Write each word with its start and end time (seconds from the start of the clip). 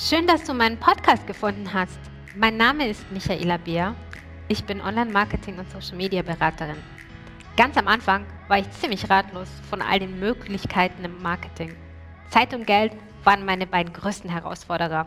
Schön, 0.00 0.28
dass 0.28 0.44
du 0.44 0.54
meinen 0.54 0.76
Podcast 0.76 1.26
gefunden 1.26 1.74
hast. 1.74 1.98
Mein 2.36 2.56
Name 2.56 2.88
ist 2.88 3.10
Michaela 3.10 3.56
Beer. 3.56 3.96
Ich 4.46 4.62
bin 4.62 4.80
Online-Marketing- 4.80 5.58
und 5.58 5.68
Social-Media-Beraterin. 5.72 6.76
Ganz 7.56 7.76
am 7.76 7.88
Anfang 7.88 8.24
war 8.46 8.60
ich 8.60 8.70
ziemlich 8.70 9.10
ratlos 9.10 9.48
von 9.68 9.82
all 9.82 9.98
den 9.98 10.20
Möglichkeiten 10.20 11.04
im 11.04 11.20
Marketing. 11.20 11.74
Zeit 12.30 12.54
und 12.54 12.64
Geld 12.64 12.92
waren 13.24 13.44
meine 13.44 13.66
beiden 13.66 13.92
größten 13.92 14.30
Herausforderer. 14.30 15.04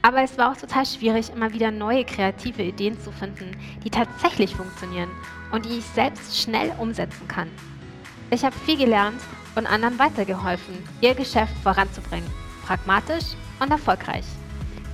Aber 0.00 0.22
es 0.22 0.38
war 0.38 0.50
auch 0.50 0.56
total 0.56 0.86
schwierig, 0.86 1.28
immer 1.28 1.52
wieder 1.52 1.70
neue 1.70 2.06
kreative 2.06 2.62
Ideen 2.62 2.98
zu 2.98 3.12
finden, 3.12 3.50
die 3.84 3.90
tatsächlich 3.90 4.56
funktionieren 4.56 5.10
und 5.52 5.66
die 5.66 5.76
ich 5.76 5.84
selbst 5.84 6.40
schnell 6.40 6.72
umsetzen 6.78 7.28
kann. 7.28 7.50
Ich 8.30 8.46
habe 8.46 8.56
viel 8.60 8.78
gelernt 8.78 9.20
und 9.56 9.66
anderen 9.66 9.98
weitergeholfen, 9.98 10.82
ihr 11.02 11.14
Geschäft 11.14 11.54
voranzubringen. 11.62 12.30
Pragmatisch 12.64 13.36
und 13.60 13.70
erfolgreich. 13.70 14.24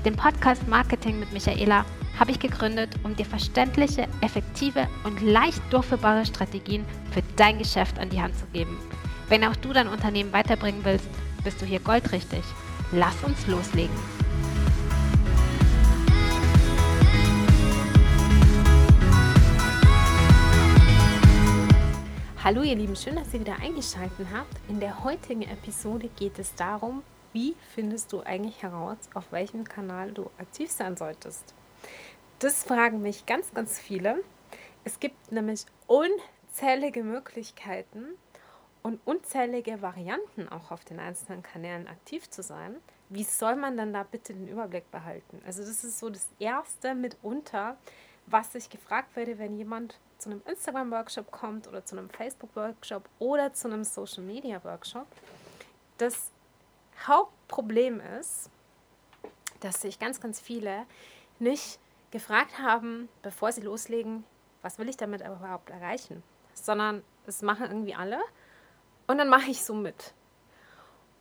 Den 0.05 0.17
Podcast 0.17 0.67
Marketing 0.69 1.21
mit 1.21 1.33
Michaela 1.33 1.85
habe 2.19 2.31
ich 2.31 2.39
gegründet, 2.39 2.91
um 3.05 3.17
dir 3.17 3.25
verständliche, 3.25 4.09
effektive 4.21 4.89
und 5.05 5.21
leicht 5.23 5.63
durchführbare 5.71 6.27
Strategien 6.27 6.85
für 7.13 7.23
dein 7.37 7.59
Geschäft 7.59 7.99
an 7.99 8.11
die 8.11 8.21
Hand 8.21 8.37
zu 8.37 8.47
geben. 8.53 8.79
Wenn 9.29 9.45
auch 9.45 9.57
du 9.57 9.73
dein 9.73 9.89
Unternehmen 9.89 10.33
weiterbringen 10.33 10.85
willst, 10.85 11.09
bist 11.45 11.61
du 11.61 11.67
hier 11.67 11.81
goldrichtig. 11.81 12.43
Lass 12.93 13.23
uns 13.25 13.47
loslegen. 13.47 13.97
Hallo 22.45 22.63
ihr 22.63 22.75
Lieben, 22.75 22.97
schön, 22.97 23.15
dass 23.15 23.33
ihr 23.33 23.39
wieder 23.39 23.57
eingeschaltet 23.63 24.27
habt. 24.35 24.53
In 24.69 24.81
der 24.81 25.05
heutigen 25.05 25.43
Episode 25.43 26.09
geht 26.19 26.41
es 26.41 26.53
darum, 26.57 27.05
wie 27.33 27.57
findest 27.75 28.13
du 28.13 28.21
eigentlich 28.21 28.63
heraus, 28.63 28.99
auf 29.15 29.33
welchem 29.33 29.65
Kanal 29.65 30.13
du 30.13 30.31
aktiv 30.39 30.71
sein 30.71 30.97
solltest? 30.97 31.55
Das 32.39 32.65
fragen 32.65 33.03
mich 33.03 33.27
ganz, 33.27 33.55
ganz 33.55 33.79
viele. 33.79 34.23
Es 34.85 34.99
gibt 34.99 35.31
nämlich 35.31 35.65
unzählige 35.87 37.05
Möglichkeiten 37.05 38.07
und 38.83 39.01
unzählige 39.05 39.81
Varianten 39.81 40.49
auch 40.49 40.73
auf 40.73 40.85
den 40.85 40.99
einzelnen 40.99 41.43
Kanälen 41.43 41.87
aktiv 41.87 42.29
zu 42.29 42.43
sein. 42.43 42.77
Wie 43.09 43.23
soll 43.23 43.57
man 43.57 43.77
dann 43.77 43.93
da 43.93 44.03
bitte 44.03 44.35
den 44.35 44.49
Überblick 44.49 44.91
behalten? 44.91 45.41
Also 45.47 45.63
das 45.63 45.85
ist 45.85 46.01
so 46.01 46.11
das 46.11 46.29
Erste 46.41 46.95
mitunter, 46.95 47.77
was 48.27 48.55
ich 48.55 48.71
gefragt 48.71 49.15
werde, 49.15 49.39
wenn 49.39 49.57
jemand 49.57 50.01
zu 50.19 50.31
einem 50.31 50.43
Instagram-Workshop 50.47 51.31
kommt 51.31 51.69
oder 51.69 51.85
zu 51.85 51.97
einem 51.97 52.11
Facebook-Workshop 52.11 53.09
oder 53.19 53.53
zu 53.53 53.69
einem 53.69 53.85
Social-Media-Workshop. 53.85 55.07
Das 55.99 56.32
Hauptproblem 57.07 58.01
ist, 58.21 58.51
dass 59.61 59.81
sich 59.81 59.99
ganz, 59.99 60.21
ganz 60.21 60.41
viele 60.41 60.87
nicht 61.39 61.79
gefragt 62.11 62.59
haben, 62.59 63.09
bevor 63.23 63.53
sie 63.53 63.63
loslegen, 63.63 64.25
was 64.61 64.79
will 64.79 64.89
ich 64.89 64.97
damit 64.97 65.21
überhaupt 65.23 65.71
erreichen, 65.71 66.23
sondern 66.55 67.03
es 67.27 67.43
machen 67.43 67.67
irgendwie 67.67 67.95
alle 67.95 68.21
und 69.07 69.19
dann 69.19 69.29
mache 69.29 69.51
ich 69.51 69.65
so 69.65 69.75
mit. 69.75 70.15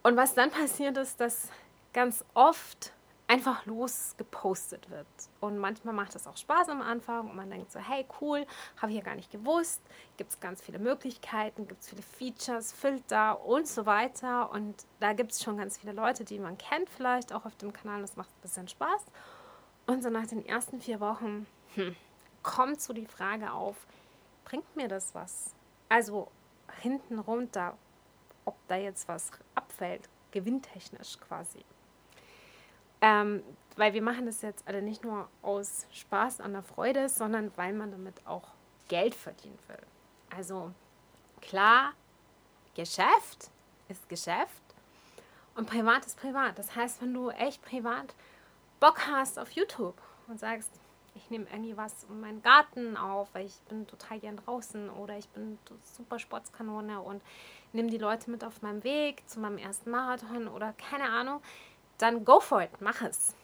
Und 0.03 0.17
was 0.17 0.33
dann 0.33 0.51
passiert 0.51 0.97
ist, 0.97 1.19
dass 1.19 1.49
ganz 1.93 2.23
oft 2.33 2.93
einfach 3.31 3.65
losgepostet 3.65 4.89
wird. 4.89 5.07
Und 5.39 5.57
manchmal 5.57 5.93
macht 5.93 6.15
es 6.15 6.27
auch 6.27 6.35
Spaß 6.35 6.67
am 6.67 6.81
Anfang 6.81 7.29
und 7.29 7.35
man 7.37 7.49
denkt 7.49 7.71
so, 7.71 7.79
hey 7.79 8.05
cool, 8.19 8.45
habe 8.75 8.91
ich 8.91 8.97
ja 8.97 9.03
gar 9.03 9.15
nicht 9.15 9.31
gewusst. 9.31 9.81
Gibt 10.17 10.31
es 10.31 10.39
ganz 10.41 10.61
viele 10.61 10.79
Möglichkeiten, 10.79 11.65
gibt 11.65 11.81
es 11.81 11.89
viele 11.89 12.01
Features, 12.01 12.73
Filter 12.73 13.45
und 13.45 13.69
so 13.69 13.85
weiter. 13.85 14.51
Und 14.51 14.85
da 14.99 15.13
gibt 15.13 15.31
es 15.31 15.41
schon 15.41 15.55
ganz 15.55 15.77
viele 15.77 15.93
Leute, 15.93 16.25
die 16.25 16.39
man 16.39 16.57
kennt 16.57 16.89
vielleicht 16.89 17.31
auch 17.31 17.45
auf 17.45 17.55
dem 17.55 17.71
Kanal. 17.71 18.01
Das 18.01 18.17
macht 18.17 18.27
ein 18.29 18.41
bisschen 18.41 18.67
Spaß. 18.67 19.05
Und 19.87 20.03
so 20.03 20.09
nach 20.09 20.27
den 20.27 20.45
ersten 20.45 20.81
vier 20.81 20.99
Wochen 20.99 21.47
hm, 21.75 21.95
kommt 22.43 22.81
so 22.81 22.91
die 22.91 23.05
Frage 23.05 23.53
auf, 23.53 23.77
bringt 24.43 24.75
mir 24.75 24.89
das 24.89 25.15
was? 25.15 25.55
Also 25.87 26.29
hinten 26.81 27.17
runter, 27.17 27.77
ob 28.43 28.57
da 28.67 28.75
jetzt 28.75 29.07
was 29.07 29.31
abfällt, 29.55 30.09
gewinntechnisch 30.31 31.17
quasi. 31.17 31.63
Ähm, 33.01 33.43
weil 33.77 33.93
wir 33.93 34.01
machen 34.01 34.25
das 34.25 34.41
jetzt 34.41 34.67
alle 34.67 34.81
nicht 34.81 35.03
nur 35.03 35.27
aus 35.41 35.87
Spaß 35.91 36.41
an 36.41 36.53
der 36.53 36.63
Freude, 36.63 37.09
sondern 37.09 37.51
weil 37.55 37.73
man 37.73 37.91
damit 37.91 38.15
auch 38.25 38.49
Geld 38.87 39.15
verdienen 39.15 39.57
will. 39.67 39.79
Also 40.35 40.71
klar, 41.41 41.93
Geschäft 42.75 43.49
ist 43.89 44.07
Geschäft 44.07 44.61
und 45.55 45.69
privat 45.69 46.05
ist 46.05 46.19
privat. 46.19 46.57
Das 46.57 46.75
heißt, 46.75 47.01
wenn 47.01 47.13
du 47.13 47.29
echt 47.29 47.61
privat 47.63 48.13
Bock 48.79 49.07
hast 49.07 49.37
auf 49.39 49.51
YouTube 49.51 49.95
und 50.27 50.39
sagst, 50.39 50.71
ich 51.13 51.29
nehme 51.29 51.45
irgendwie 51.51 51.75
was 51.75 52.05
in 52.09 52.21
meinen 52.21 52.41
Garten 52.41 52.95
auf, 52.95 53.29
weil 53.33 53.45
ich 53.45 53.59
bin 53.67 53.85
total 53.85 54.19
gern 54.19 54.37
draußen 54.37 54.89
oder 54.89 55.17
ich 55.17 55.27
bin 55.29 55.59
super 55.83 56.19
Sportskanone 56.19 57.01
und 57.01 57.21
nehme 57.73 57.89
die 57.89 57.97
Leute 57.97 58.31
mit 58.31 58.43
auf 58.43 58.61
meinem 58.61 58.83
Weg 58.83 59.27
zu 59.27 59.39
meinem 59.39 59.57
ersten 59.57 59.91
Marathon 59.91 60.47
oder 60.47 60.73
keine 60.73 61.09
Ahnung, 61.09 61.41
dann 62.01 62.25
go 62.25 62.39
for 62.39 62.61
it, 62.61 62.71
mach 62.79 63.01
es. 63.01 63.35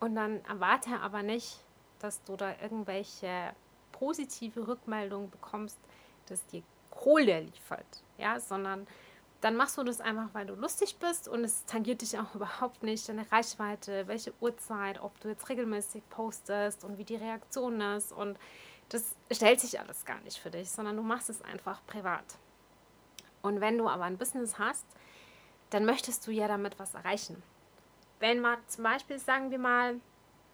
Und 0.00 0.14
dann 0.14 0.44
erwarte 0.44 1.00
aber 1.00 1.22
nicht, 1.22 1.58
dass 2.00 2.22
du 2.24 2.36
da 2.36 2.54
irgendwelche 2.60 3.54
positive 3.92 4.68
Rückmeldungen 4.68 5.30
bekommst, 5.30 5.78
dass 6.26 6.44
dir 6.46 6.62
Kohle 6.90 7.40
liefert, 7.40 8.02
ja, 8.18 8.38
sondern 8.40 8.86
dann 9.40 9.56
machst 9.56 9.78
du 9.78 9.84
das 9.84 10.00
einfach, 10.00 10.28
weil 10.32 10.46
du 10.46 10.54
lustig 10.54 10.96
bist 10.98 11.28
und 11.28 11.44
es 11.44 11.64
tangiert 11.66 12.02
dich 12.02 12.18
auch 12.18 12.34
überhaupt 12.34 12.82
nicht, 12.82 13.08
deine 13.08 13.30
Reichweite, 13.30 14.06
welche 14.08 14.32
Uhrzeit, 14.40 15.00
ob 15.00 15.18
du 15.20 15.28
jetzt 15.28 15.48
regelmäßig 15.48 16.02
postest 16.10 16.84
und 16.84 16.98
wie 16.98 17.04
die 17.04 17.16
Reaktion 17.16 17.80
ist 17.80 18.12
und 18.12 18.38
das 18.88 19.16
stellt 19.30 19.60
sich 19.60 19.80
alles 19.80 20.04
gar 20.04 20.20
nicht 20.20 20.38
für 20.38 20.50
dich, 20.50 20.70
sondern 20.70 20.96
du 20.96 21.02
machst 21.02 21.28
es 21.28 21.42
einfach 21.42 21.84
privat. 21.86 22.24
Und 23.42 23.60
wenn 23.60 23.78
du 23.78 23.88
aber 23.88 24.04
ein 24.04 24.16
Business 24.16 24.58
hast, 24.58 24.86
dann 25.70 25.84
möchtest 25.84 26.26
du 26.26 26.30
ja 26.30 26.46
damit 26.48 26.78
was 26.78 26.94
erreichen 26.94 27.42
wenn 28.20 28.40
man 28.40 28.58
zum 28.66 28.84
Beispiel, 28.84 29.18
sagen 29.18 29.50
wir 29.50 29.58
mal, 29.58 30.00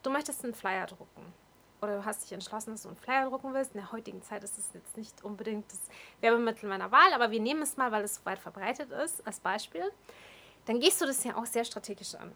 du 0.02 0.10
möchtest 0.10 0.44
einen 0.44 0.54
Flyer 0.54 0.86
drucken 0.86 1.32
oder 1.80 1.96
du 1.96 2.04
hast 2.04 2.24
dich 2.24 2.32
entschlossen, 2.32 2.72
dass 2.72 2.82
du 2.82 2.88
einen 2.88 2.96
Flyer 2.96 3.28
drucken 3.28 3.54
willst. 3.54 3.74
In 3.74 3.80
der 3.80 3.92
heutigen 3.92 4.22
Zeit 4.22 4.44
ist 4.44 4.58
es 4.58 4.70
jetzt 4.72 4.96
nicht 4.96 5.24
unbedingt 5.24 5.70
das 5.70 5.80
Werbemittel 6.20 6.68
meiner 6.68 6.90
Wahl, 6.92 7.12
aber 7.12 7.30
wir 7.30 7.40
nehmen 7.40 7.62
es 7.62 7.76
mal, 7.76 7.90
weil 7.92 8.04
es 8.04 8.16
so 8.16 8.24
weit 8.24 8.38
verbreitet 8.38 8.90
ist, 8.90 9.26
als 9.26 9.40
Beispiel. 9.40 9.90
Dann 10.66 10.80
gehst 10.80 11.00
du 11.00 11.06
das 11.06 11.24
ja 11.24 11.36
auch 11.36 11.46
sehr 11.46 11.64
strategisch 11.64 12.14
an. 12.14 12.32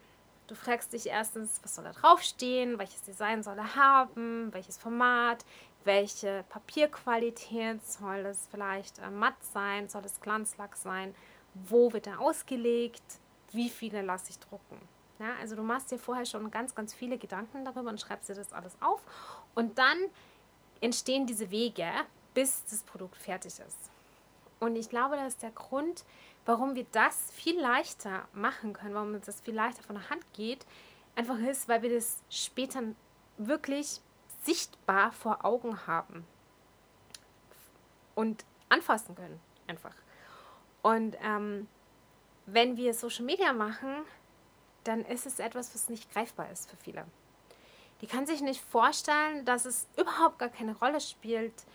Du 0.47 0.55
fragst 0.55 0.93
dich 0.93 1.07
erstens, 1.07 1.59
was 1.63 1.75
soll 1.75 1.83
da 1.83 1.91
draufstehen, 1.91 2.79
welches 2.79 3.03
Design 3.03 3.43
soll 3.43 3.57
er 3.57 3.75
haben, 3.75 4.53
welches 4.53 4.77
Format, 4.77 5.45
welche 5.83 6.45
Papierqualität, 6.49 7.85
soll 7.85 8.25
es 8.25 8.47
vielleicht 8.49 8.99
äh, 8.99 9.09
matt 9.09 9.41
sein, 9.53 9.89
soll 9.89 10.05
es 10.05 10.21
Glanzlack 10.21 10.75
sein, 10.75 11.13
wo 11.53 11.91
wird 11.91 12.07
er 12.07 12.21
ausgelegt, 12.21 13.03
wie 13.51 13.69
viele 13.69 14.01
lasse 14.01 14.31
ich 14.31 14.39
drucken. 14.39 14.77
Ja, 15.19 15.35
also 15.39 15.55
du 15.55 15.63
machst 15.63 15.91
dir 15.91 15.97
vorher 15.97 16.25
schon 16.25 16.51
ganz, 16.51 16.75
ganz 16.75 16.93
viele 16.93 17.17
Gedanken 17.17 17.65
darüber 17.65 17.89
und 17.89 17.99
schreibst 17.99 18.29
dir 18.29 18.35
das 18.35 18.53
alles 18.53 18.77
auf. 18.81 19.01
Und 19.55 19.77
dann 19.77 19.97
entstehen 20.81 21.25
diese 21.25 21.49
Wege, 21.49 21.89
bis 22.33 22.63
das 22.65 22.83
Produkt 22.83 23.17
fertig 23.17 23.59
ist. 23.59 23.91
Und 24.59 24.75
ich 24.75 24.89
glaube, 24.89 25.15
das 25.15 25.29
ist 25.33 25.43
der 25.43 25.51
Grund, 25.51 26.03
warum 26.45 26.75
wir 26.75 26.85
das 26.91 27.31
viel 27.31 27.59
leichter 27.59 28.27
machen 28.33 28.73
können, 28.73 28.93
warum 28.93 29.13
uns 29.13 29.25
das 29.25 29.41
viel 29.41 29.55
leichter 29.55 29.83
von 29.83 29.95
der 29.95 30.09
Hand 30.09 30.21
geht, 30.33 30.65
einfach 31.15 31.39
ist, 31.39 31.67
weil 31.67 31.81
wir 31.81 31.93
das 31.93 32.23
später 32.29 32.81
wirklich 33.37 34.01
sichtbar 34.43 35.11
vor 35.11 35.43
Augen 35.45 35.87
haben 35.87 36.25
und 38.15 38.45
anfassen 38.69 39.15
können, 39.15 39.39
einfach. 39.67 39.95
Und 40.81 41.17
ähm, 41.21 41.67
wenn 42.45 42.77
wir 42.77 42.93
Social 42.93 43.25
Media 43.25 43.51
machen, 43.51 44.05
dann 44.87 45.03
ist 45.05 45.25
es 45.25 45.39
etwas, 45.39 45.73
was 45.73 45.89
nicht 45.89 46.11
greifbar 46.11 46.49
ist 46.49 46.69
für 46.69 46.77
viele. 46.77 47.05
Die 48.01 48.07
kann 48.07 48.25
sich 48.25 48.41
nicht 48.41 48.61
vorstellen, 48.61 49.43
dass 49.45 49.65
es 49.65 49.87
überhaupt 49.97 50.39
gar 50.39 50.49
keine 50.49 50.77
Rolle 50.77 51.01
spielt, 51.01 51.65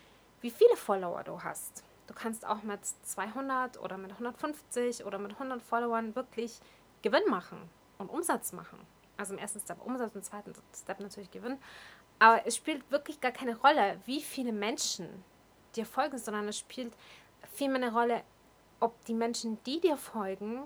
wie 0.41 0.51
viele 0.51 0.77
Follower 0.77 1.23
du 1.25 1.43
hast. 1.43 1.85
Du 2.07 2.15
kannst 2.15 2.47
auch 2.47 2.63
mit 2.63 2.81
200 2.85 3.81
oder 3.81 3.97
mit 3.99 4.13
150 4.13 5.05
oder 5.05 5.19
mit 5.19 5.33
100 5.33 5.63
Followern 5.63 6.15
wirklich 6.15 6.61
Gewinn 7.03 7.29
machen 7.29 7.59
und 7.99 8.09
Umsatz 8.09 8.53
machen. 8.53 8.79
Also 9.17 9.35
im 9.35 9.39
ersten 9.39 9.61
Step 9.61 9.85
Umsatz, 9.85 10.15
im 10.15 10.23
zweiten 10.23 10.55
Step 10.75 11.01
natürlich 11.01 11.31
Gewinn. 11.31 11.59
Aber 12.19 12.47
es 12.47 12.57
spielt 12.57 12.89
wirklich 12.91 13.21
gar 13.21 13.33
keine 13.33 13.57
Rolle, 13.57 14.01
wie 14.07 14.21
viele 14.21 14.53
Menschen 14.53 15.25
dir 15.75 15.87
folgen, 15.87 16.19
sondern 16.19 16.49
es 16.49 16.59
spielt 16.59 16.93
vielmehr 17.53 17.83
eine 17.83 17.93
Rolle, 17.93 18.23
ob 18.81 19.05
die 19.05 19.15
Menschen, 19.15 19.63
die 19.65 19.81
dir 19.81 19.97
folgen, 19.97 20.65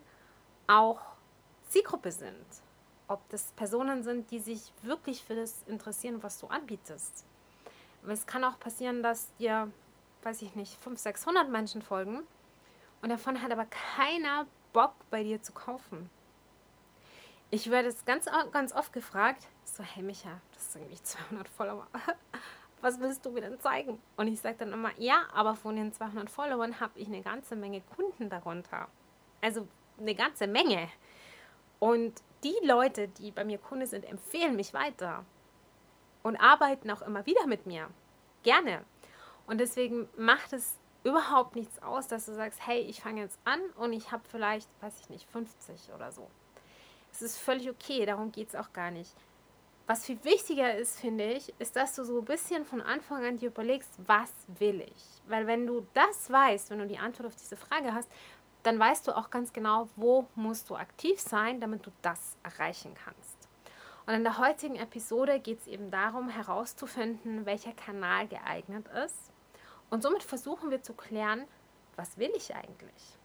auch 0.67 1.16
Zielgruppe 1.67 2.13
sind. 2.13 2.45
Ob 3.09 3.29
das 3.29 3.53
Personen 3.53 4.03
sind, 4.03 4.31
die 4.31 4.41
sich 4.41 4.73
wirklich 4.83 5.23
für 5.23 5.37
das 5.37 5.63
interessieren, 5.67 6.23
was 6.23 6.39
du 6.39 6.49
anbietest. 6.49 7.25
Es 8.09 8.27
kann 8.27 8.45
auch 8.45 8.59
passieren, 8.59 9.03
dass 9.03 9.35
dir, 9.37 9.71
weiß 10.23 10.43
ich 10.43 10.55
nicht, 10.55 10.73
500, 10.75 10.99
600 11.01 11.49
Menschen 11.51 11.83
folgen 11.83 12.23
und 13.03 13.09
davon 13.09 13.43
hat 13.43 13.53
aber 13.53 13.67
keiner 13.67 14.47
Bock 14.73 14.95
bei 15.11 15.23
dir 15.23 15.43
zu 15.43 15.53
kaufen. 15.53 16.11
ich 17.51 17.71
werde 17.71 17.89
es 17.89 18.05
ganz, 18.05 18.27
ganz 18.53 18.75
oft 18.75 18.93
gefragt, 18.93 19.47
so, 19.65 19.83
hey 19.83 20.03
Micha, 20.03 20.41
das 20.53 20.73
sind 20.73 20.83
irgendwie 20.83 21.03
200 21.03 21.49
Follower. 21.49 21.87
Was 22.81 23.01
willst 23.01 23.25
du 23.25 23.31
mir 23.31 23.41
denn 23.41 23.59
zeigen? 23.59 24.01
Und 24.17 24.29
ich 24.29 24.41
sage 24.41 24.57
dann 24.59 24.73
immer, 24.73 24.91
ja, 24.99 25.25
aber 25.33 25.57
von 25.57 25.77
den 25.77 25.93
200 25.93 26.29
Followern 26.29 26.79
habe 26.79 26.99
ich 26.99 27.09
eine 27.09 27.23
ganze 27.23 27.57
Menge 27.57 27.81
Kunden 27.81 28.29
darunter. 28.29 28.89
Also 29.41 29.67
eine 29.99 30.15
ganze 30.15 30.47
Menge. 30.47 30.89
Und 31.79 32.15
die 32.45 32.57
Leute, 32.63 33.09
die 33.09 33.31
bei 33.31 33.45
mir 33.45 33.59
Kunde 33.59 33.87
sind, 33.87 34.05
empfehlen 34.05 34.57
mich 34.57 34.73
weiter 34.73 35.25
und 36.23 36.37
arbeiten 36.37 36.91
auch 36.91 37.03
immer 37.03 37.27
wieder 37.27 37.47
mit 37.47 37.67
mir. 37.67 37.89
Gerne. 38.43 38.85
Und 39.47 39.59
deswegen 39.59 40.09
macht 40.17 40.53
es 40.53 40.77
überhaupt 41.05 41.55
nichts 41.55 41.81
aus, 41.83 42.09
dass 42.09 42.27
du 42.27 42.35
sagst, 42.35 42.67
hey, 42.67 42.81
ich 42.81 43.01
fange 43.01 43.21
jetzt 43.21 43.39
an 43.45 43.61
und 43.77 43.93
ich 43.93 44.11
habe 44.11 44.23
vielleicht, 44.29 44.69
weiß 44.81 44.95
ich 45.01 45.09
nicht, 45.09 45.29
50 45.31 45.93
oder 45.95 46.11
so. 46.11 46.29
Es 47.13 47.23
ist 47.23 47.39
völlig 47.39 47.71
okay, 47.71 48.05
darum 48.05 48.33
geht 48.33 48.49
es 48.49 48.57
auch 48.57 48.73
gar 48.73 48.91
nicht. 48.91 49.15
Was 49.87 50.05
viel 50.05 50.23
wichtiger 50.25 50.77
ist, 50.77 50.99
finde 50.99 51.33
ich, 51.33 51.55
ist, 51.61 51.77
dass 51.77 51.95
du 51.95 52.05
so 52.05 52.19
ein 52.19 52.25
bisschen 52.25 52.65
von 52.65 52.83
Anfang 52.83 53.25
an 53.25 53.37
dir 53.37 53.51
überlegst, 53.51 53.93
was 54.05 54.33
will 54.59 54.81
ich? 54.81 55.05
Weil 55.29 55.47
wenn 55.47 55.65
du 55.65 55.87
das 55.95 56.29
weißt, 56.29 56.71
wenn 56.71 56.81
du 56.81 56.89
die 56.89 56.99
Antwort 56.99 57.29
auf 57.29 57.37
diese 57.37 57.57
Frage 57.57 57.95
hast, 57.95 58.11
dann 58.67 58.81
weißt 58.81 59.07
du 59.07 59.17
auch 59.17 59.31
ganz 59.31 59.53
genau, 59.53 59.89
wo 59.95 60.27
musst 60.35 60.71
du 60.71 60.77
aktiv 60.77 61.21
sein, 61.21 61.61
damit 61.61 61.87
du 61.87 61.93
das 62.03 62.37
erreichen 62.43 62.95
kannst. 63.05 63.49
Und 64.07 64.15
in 64.15 64.25
der 64.25 64.39
heutigen 64.39 64.75
Episode 64.75 65.39
geht 65.39 65.61
es 65.61 65.67
eben 65.69 65.91
darum, 65.93 66.29
herauszufinden, 66.29 67.47
welcher 67.47 67.73
Kanal 67.73 68.27
geeignet 68.27 68.89
ist. 69.05 69.33
Und 69.89 70.03
somit 70.03 70.25
versuchen 70.25 70.71
wir 70.71 70.83
zu 70.83 70.95
klären, 70.95 71.45
was 71.95 72.19
will 72.19 72.33
ich 72.37 72.55
eigentlich? 72.57 73.19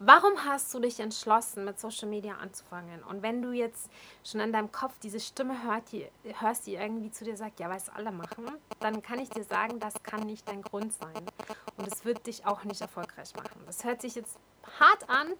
Warum 0.00 0.44
hast 0.44 0.72
du 0.72 0.78
dich 0.78 1.00
entschlossen, 1.00 1.64
mit 1.64 1.80
Social 1.80 2.08
Media 2.08 2.36
anzufangen? 2.36 3.02
Und 3.02 3.22
wenn 3.22 3.42
du 3.42 3.50
jetzt 3.50 3.90
schon 4.22 4.40
in 4.40 4.52
deinem 4.52 4.70
Kopf 4.70 4.96
diese 5.00 5.18
Stimme 5.18 5.64
hört, 5.64 5.90
die, 5.90 6.06
hörst, 6.38 6.68
die 6.68 6.74
irgendwie 6.74 7.10
zu 7.10 7.24
dir 7.24 7.36
sagt, 7.36 7.58
ja, 7.58 7.68
weil 7.68 7.78
es 7.78 7.88
alle 7.88 8.12
machen, 8.12 8.46
dann 8.78 9.02
kann 9.02 9.18
ich 9.18 9.28
dir 9.28 9.42
sagen, 9.42 9.80
das 9.80 9.94
kann 10.04 10.20
nicht 10.20 10.46
dein 10.46 10.62
Grund 10.62 10.92
sein. 10.92 11.26
Und 11.76 11.92
es 11.92 12.04
wird 12.04 12.24
dich 12.28 12.46
auch 12.46 12.62
nicht 12.62 12.80
erfolgreich 12.80 13.34
machen. 13.34 13.60
Das 13.66 13.82
hört 13.82 14.00
sich 14.00 14.14
jetzt 14.14 14.38
hart 14.78 15.10
an, 15.10 15.32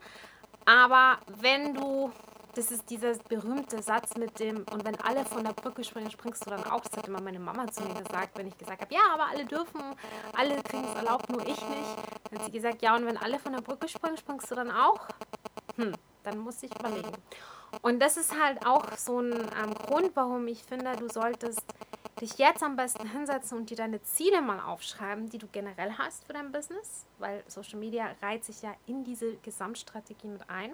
aber 0.64 1.18
wenn 1.40 1.74
du 1.74 2.10
das 2.54 2.70
ist 2.70 2.88
dieser 2.90 3.14
berühmte 3.28 3.82
Satz 3.82 4.16
mit 4.16 4.38
dem, 4.40 4.64
und 4.72 4.84
wenn 4.84 5.00
alle 5.00 5.24
von 5.24 5.44
der 5.44 5.52
Brücke 5.52 5.84
springen, 5.84 6.10
springst 6.10 6.46
du 6.46 6.50
dann 6.50 6.64
auch. 6.64 6.80
Das 6.80 6.96
hat 6.96 7.08
immer 7.08 7.20
meine 7.20 7.38
Mama 7.38 7.66
zu 7.68 7.82
mir 7.82 7.94
gesagt, 7.94 8.36
wenn 8.36 8.46
ich 8.46 8.56
gesagt 8.56 8.80
habe, 8.80 8.94
ja, 8.94 9.00
aber 9.12 9.26
alle 9.26 9.44
dürfen, 9.44 9.80
alle 10.32 10.62
kriegen 10.62 10.84
es 10.84 10.94
erlaubt, 10.94 11.28
nur 11.30 11.42
ich 11.42 11.48
nicht. 11.48 11.96
Dann 12.30 12.38
hat 12.38 12.46
sie 12.46 12.52
gesagt, 12.52 12.82
ja, 12.82 12.96
und 12.96 13.06
wenn 13.06 13.16
alle 13.16 13.38
von 13.38 13.52
der 13.52 13.60
Brücke 13.60 13.88
springen, 13.88 14.16
springst 14.16 14.50
du 14.50 14.54
dann 14.54 14.70
auch? 14.70 15.06
Hm, 15.76 15.92
dann 16.24 16.38
muss 16.38 16.62
ich 16.62 16.74
überlegen. 16.78 17.12
Und 17.82 18.00
das 18.00 18.16
ist 18.16 18.38
halt 18.40 18.64
auch 18.66 18.84
so 18.96 19.20
ein 19.20 19.32
ähm, 19.32 19.74
Grund, 19.74 20.10
warum 20.14 20.46
ich 20.48 20.64
finde, 20.64 20.96
du 20.96 21.08
solltest 21.08 21.62
dich 22.20 22.38
jetzt 22.38 22.62
am 22.62 22.76
besten 22.76 23.08
hinsetzen 23.08 23.58
und 23.58 23.70
dir 23.70 23.76
deine 23.76 24.02
Ziele 24.02 24.42
mal 24.42 24.60
aufschreiben, 24.60 25.28
die 25.28 25.38
du 25.38 25.46
generell 25.48 25.92
hast 25.98 26.24
für 26.24 26.32
dein 26.32 26.52
Business, 26.52 27.06
weil 27.18 27.42
Social 27.46 27.78
Media 27.78 28.14
reiht 28.22 28.44
sich 28.44 28.62
ja 28.62 28.74
in 28.86 29.04
diese 29.04 29.36
Gesamtstrategie 29.36 30.28
mit 30.28 30.48
ein. 30.48 30.72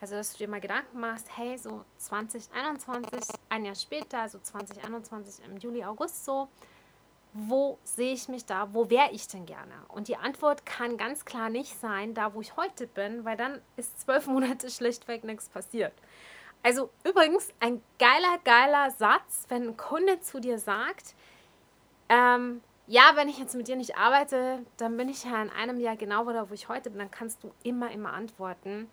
Also, 0.00 0.14
dass 0.14 0.32
du 0.32 0.38
dir 0.38 0.48
mal 0.48 0.60
Gedanken 0.60 0.98
machst, 0.98 1.28
hey, 1.36 1.58
so 1.58 1.84
2021, 1.98 3.36
ein 3.50 3.64
Jahr 3.64 3.74
später, 3.74 4.20
also 4.20 4.38
2021 4.38 5.44
im 5.44 5.58
Juli, 5.58 5.84
August 5.84 6.24
so, 6.24 6.48
wo 7.32 7.78
sehe 7.84 8.12
ich 8.12 8.28
mich 8.28 8.44
da, 8.44 8.72
wo 8.72 8.90
wäre 8.90 9.10
ich 9.12 9.28
denn 9.28 9.46
gerne? 9.46 9.74
Und 9.88 10.08
die 10.08 10.16
Antwort 10.16 10.66
kann 10.66 10.96
ganz 10.96 11.24
klar 11.24 11.48
nicht 11.48 11.78
sein, 11.78 12.14
da 12.14 12.34
wo 12.34 12.40
ich 12.40 12.56
heute 12.56 12.86
bin, 12.86 13.24
weil 13.24 13.36
dann 13.36 13.60
ist 13.76 14.00
zwölf 14.00 14.26
Monate 14.26 14.70
schlichtweg 14.70 15.24
nichts 15.24 15.48
passiert. 15.48 15.92
Also 16.62 16.90
übrigens 17.04 17.48
ein 17.60 17.82
geiler, 17.98 18.38
geiler 18.44 18.90
Satz, 18.90 19.46
wenn 19.48 19.68
ein 19.68 19.76
Kunde 19.76 20.20
zu 20.20 20.40
dir 20.40 20.58
sagt, 20.58 21.14
ähm, 22.08 22.60
ja, 22.86 23.12
wenn 23.14 23.28
ich 23.28 23.38
jetzt 23.38 23.54
mit 23.54 23.68
dir 23.68 23.76
nicht 23.76 23.96
arbeite, 23.96 24.64
dann 24.76 24.96
bin 24.96 25.08
ich 25.08 25.24
ja 25.24 25.40
in 25.40 25.50
einem 25.50 25.78
Jahr 25.78 25.96
genau 25.96 26.30
da, 26.32 26.50
wo 26.50 26.54
ich 26.54 26.68
heute 26.68 26.90
bin, 26.90 26.98
dann 26.98 27.10
kannst 27.10 27.42
du 27.44 27.52
immer, 27.62 27.90
immer 27.92 28.12
antworten, 28.12 28.90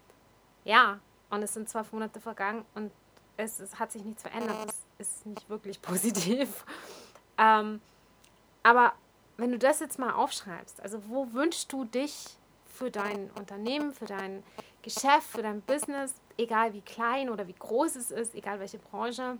ja, 0.63 0.99
und 1.29 1.41
es 1.41 1.53
sind 1.53 1.67
zwölf 1.67 1.91
Monate 1.91 2.21
vergangen 2.21 2.63
und 2.75 2.91
es, 3.37 3.59
es 3.59 3.79
hat 3.79 3.91
sich 3.91 4.03
nichts 4.03 4.21
verändert. 4.21 4.55
Das 4.97 5.07
ist 5.07 5.25
nicht 5.25 5.49
wirklich 5.49 5.81
positiv. 5.81 6.65
Ähm, 7.37 7.81
aber 8.63 8.93
wenn 9.37 9.51
du 9.51 9.59
das 9.59 9.79
jetzt 9.79 9.99
mal 9.99 10.13
aufschreibst, 10.13 10.81
also 10.81 11.01
wo 11.07 11.31
wünschst 11.33 11.71
du 11.71 11.85
dich 11.85 12.37
für 12.65 12.91
dein 12.91 13.29
Unternehmen, 13.31 13.93
für 13.93 14.05
dein 14.05 14.43
Geschäft, 14.81 15.27
für 15.29 15.41
dein 15.41 15.61
Business, 15.61 16.15
egal 16.37 16.73
wie 16.73 16.81
klein 16.81 17.29
oder 17.29 17.47
wie 17.47 17.53
groß 17.53 17.95
es 17.95 18.11
ist, 18.11 18.35
egal 18.35 18.59
welche 18.59 18.77
Branche, 18.77 19.37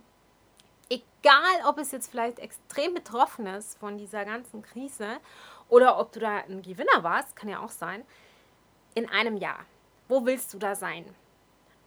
egal 0.90 1.66
ob 1.66 1.78
es 1.78 1.92
jetzt 1.92 2.10
vielleicht 2.10 2.38
extrem 2.38 2.94
betroffen 2.94 3.46
ist 3.46 3.78
von 3.78 3.98
dieser 3.98 4.24
ganzen 4.24 4.62
Krise 4.62 5.18
oder 5.68 5.98
ob 5.98 6.12
du 6.12 6.20
da 6.20 6.38
ein 6.38 6.62
Gewinner 6.62 7.02
warst, 7.02 7.36
kann 7.36 7.48
ja 7.48 7.60
auch 7.60 7.70
sein, 7.70 8.04
in 8.94 9.08
einem 9.08 9.36
Jahr. 9.36 9.60
Wo 10.08 10.24
willst 10.24 10.54
du 10.54 10.58
da 10.58 10.74
sein? 10.74 11.04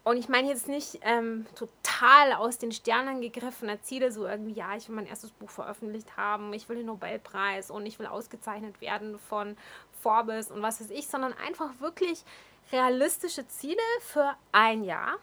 Und 0.03 0.17
ich 0.17 0.29
meine 0.29 0.47
jetzt 0.47 0.67
nicht 0.67 0.99
ähm, 1.03 1.45
total 1.55 2.33
aus 2.33 2.57
den 2.57 2.71
Sternen 2.71 3.21
gegriffene 3.21 3.79
Ziele, 3.81 4.11
so 4.11 4.25
irgendwie, 4.25 4.53
ja, 4.53 4.75
ich 4.75 4.89
will 4.89 4.95
mein 4.95 5.05
erstes 5.05 5.29
Buch 5.31 5.51
veröffentlicht 5.51 6.17
haben, 6.17 6.51
ich 6.53 6.67
will 6.69 6.77
den 6.77 6.87
Nobelpreis 6.87 7.69
und 7.69 7.85
ich 7.85 7.99
will 7.99 8.07
ausgezeichnet 8.07 8.81
werden 8.81 9.19
von 9.19 9.55
Forbes 10.01 10.49
und 10.49 10.63
was 10.63 10.81
weiß 10.81 10.89
ich, 10.89 11.07
sondern 11.07 11.33
einfach 11.33 11.79
wirklich 11.79 12.23
realistische 12.71 13.47
Ziele 13.47 13.81
für 14.01 14.35
ein 14.51 14.83
Jahr. 14.83 15.17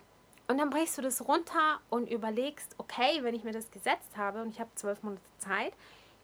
Und 0.49 0.59
dann 0.59 0.71
brichst 0.71 0.97
du 0.97 1.03
das 1.03 1.27
runter 1.29 1.81
und 1.91 2.11
überlegst, 2.11 2.75
okay, 2.79 3.23
wenn 3.23 3.35
ich 3.35 3.45
mir 3.45 3.53
das 3.53 3.71
gesetzt 3.71 4.17
habe 4.17 4.41
und 4.41 4.49
ich 4.49 4.61
habe 4.61 4.71
zwölf 4.75 5.03
Monate 5.03 5.23
Zeit, 5.39 5.75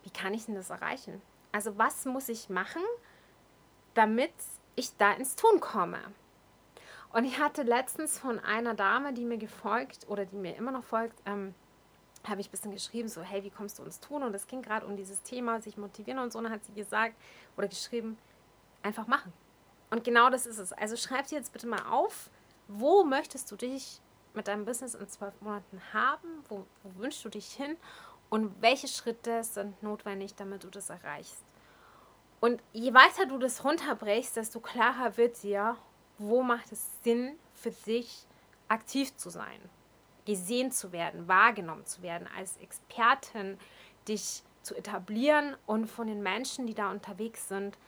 wie 0.03 0.11
kann 0.11 0.33
ich 0.33 0.47
denn 0.47 0.55
das 0.55 0.71
erreichen? 0.71 1.21
Also 1.53 1.77
was 1.79 2.05
muss 2.07 2.29
ich 2.29 2.49
machen, 2.49 2.83
damit 3.93 4.33
ich 4.77 4.97
da 4.97 5.13
ins 5.13 5.37
Tun 5.37 5.61
komme? 5.61 5.99
Und 7.13 7.25
ich 7.25 7.39
hatte 7.39 7.63
letztens 7.63 8.19
von 8.19 8.41
einer 8.41 8.75
Dame, 8.75 9.13
die 9.13 9.25
mir 9.25 9.39
gefolgt 9.39 10.09
oder 10.09 10.25
die 10.25 10.37
mir 10.37 10.57
immer 10.57 10.73
noch 10.73 10.85
folgt, 10.85 11.21
ähm, 11.27 11.55
habe 12.27 12.41
ich 12.41 12.49
ein 12.49 12.51
bisschen 12.51 12.73
geschrieben, 12.73 13.09
so, 13.09 13.23
hey, 13.23 13.45
wie 13.45 13.51
kommst 13.51 13.79
du 13.79 13.83
uns 13.83 14.01
tun? 14.01 14.23
Und 14.23 14.35
es 14.35 14.47
ging 14.47 14.63
gerade 14.63 14.87
um 14.87 14.97
dieses 14.97 15.23
Thema, 15.23 15.61
sich 15.61 15.77
motivieren 15.77 16.19
und 16.19 16.33
so. 16.33 16.39
Und 16.39 16.45
dann 16.45 16.53
hat 16.55 16.65
sie 16.65 16.73
gesagt 16.73 17.15
oder 17.57 17.69
geschrieben, 17.69 18.19
einfach 18.83 19.07
machen. 19.07 19.33
Und 19.91 20.05
genau 20.05 20.31
das 20.31 20.47
ist 20.47 20.59
es. 20.59 20.73
Also 20.73 20.97
schreib 20.97 21.27
dir 21.27 21.39
jetzt 21.39 21.53
bitte 21.53 21.67
mal 21.67 21.85
auf, 21.91 22.31
wo 22.69 23.05
möchtest 23.05 23.51
du 23.51 23.57
dich 23.57 24.01
mit 24.35 24.49
deinem 24.49 24.65
Business 24.65 24.95
in 24.95 25.09
zwölf 25.09 25.41
Monaten 25.41 25.81
haben? 25.93 26.29
Wo, 26.49 26.67
wo 26.83 27.01
wünschst 27.01 27.25
du 27.25 27.29
dich 27.29 27.53
hin? 27.53 27.77
Und 28.31 28.61
welche 28.61 28.89
Schritte 28.89 29.45
sind 29.45 29.81
notwendig, 29.83 30.35
damit 30.35 30.65
du 30.65 30.69
das 30.69 30.91
erreichst? 30.91 31.45
Und 32.41 32.63
je 32.73 32.93
weiter 32.93 33.27
du 33.27 33.39
das 33.39 33.65
runterbrichst, 33.65 34.37
desto 34.37 34.61
klarer 34.61 35.17
wird 35.17 35.43
dir, 35.43 35.77
wo 36.19 36.43
macht 36.43 36.73
es 36.73 36.87
Sinn 37.03 37.39
für 37.55 37.71
dich 37.71 38.27
aktiv 38.69 39.17
zu 39.17 39.31
sein, 39.31 39.59
gesehen 40.27 40.71
zu 40.71 40.93
werden, 40.93 41.29
wahrgenommen 41.29 41.87
zu 41.87 42.03
werden, 42.03 42.29
als 42.37 42.57
Expertin 42.59 43.59
dich 44.09 44.43
zu 44.63 44.75
etablieren 44.75 45.57
und 45.67 45.87
von 45.87 46.07
den 46.07 46.23
Menschen, 46.23 46.67
die 46.67 46.75
da 46.75 46.91
unterwegs 46.91 47.49
sind, 47.49 47.79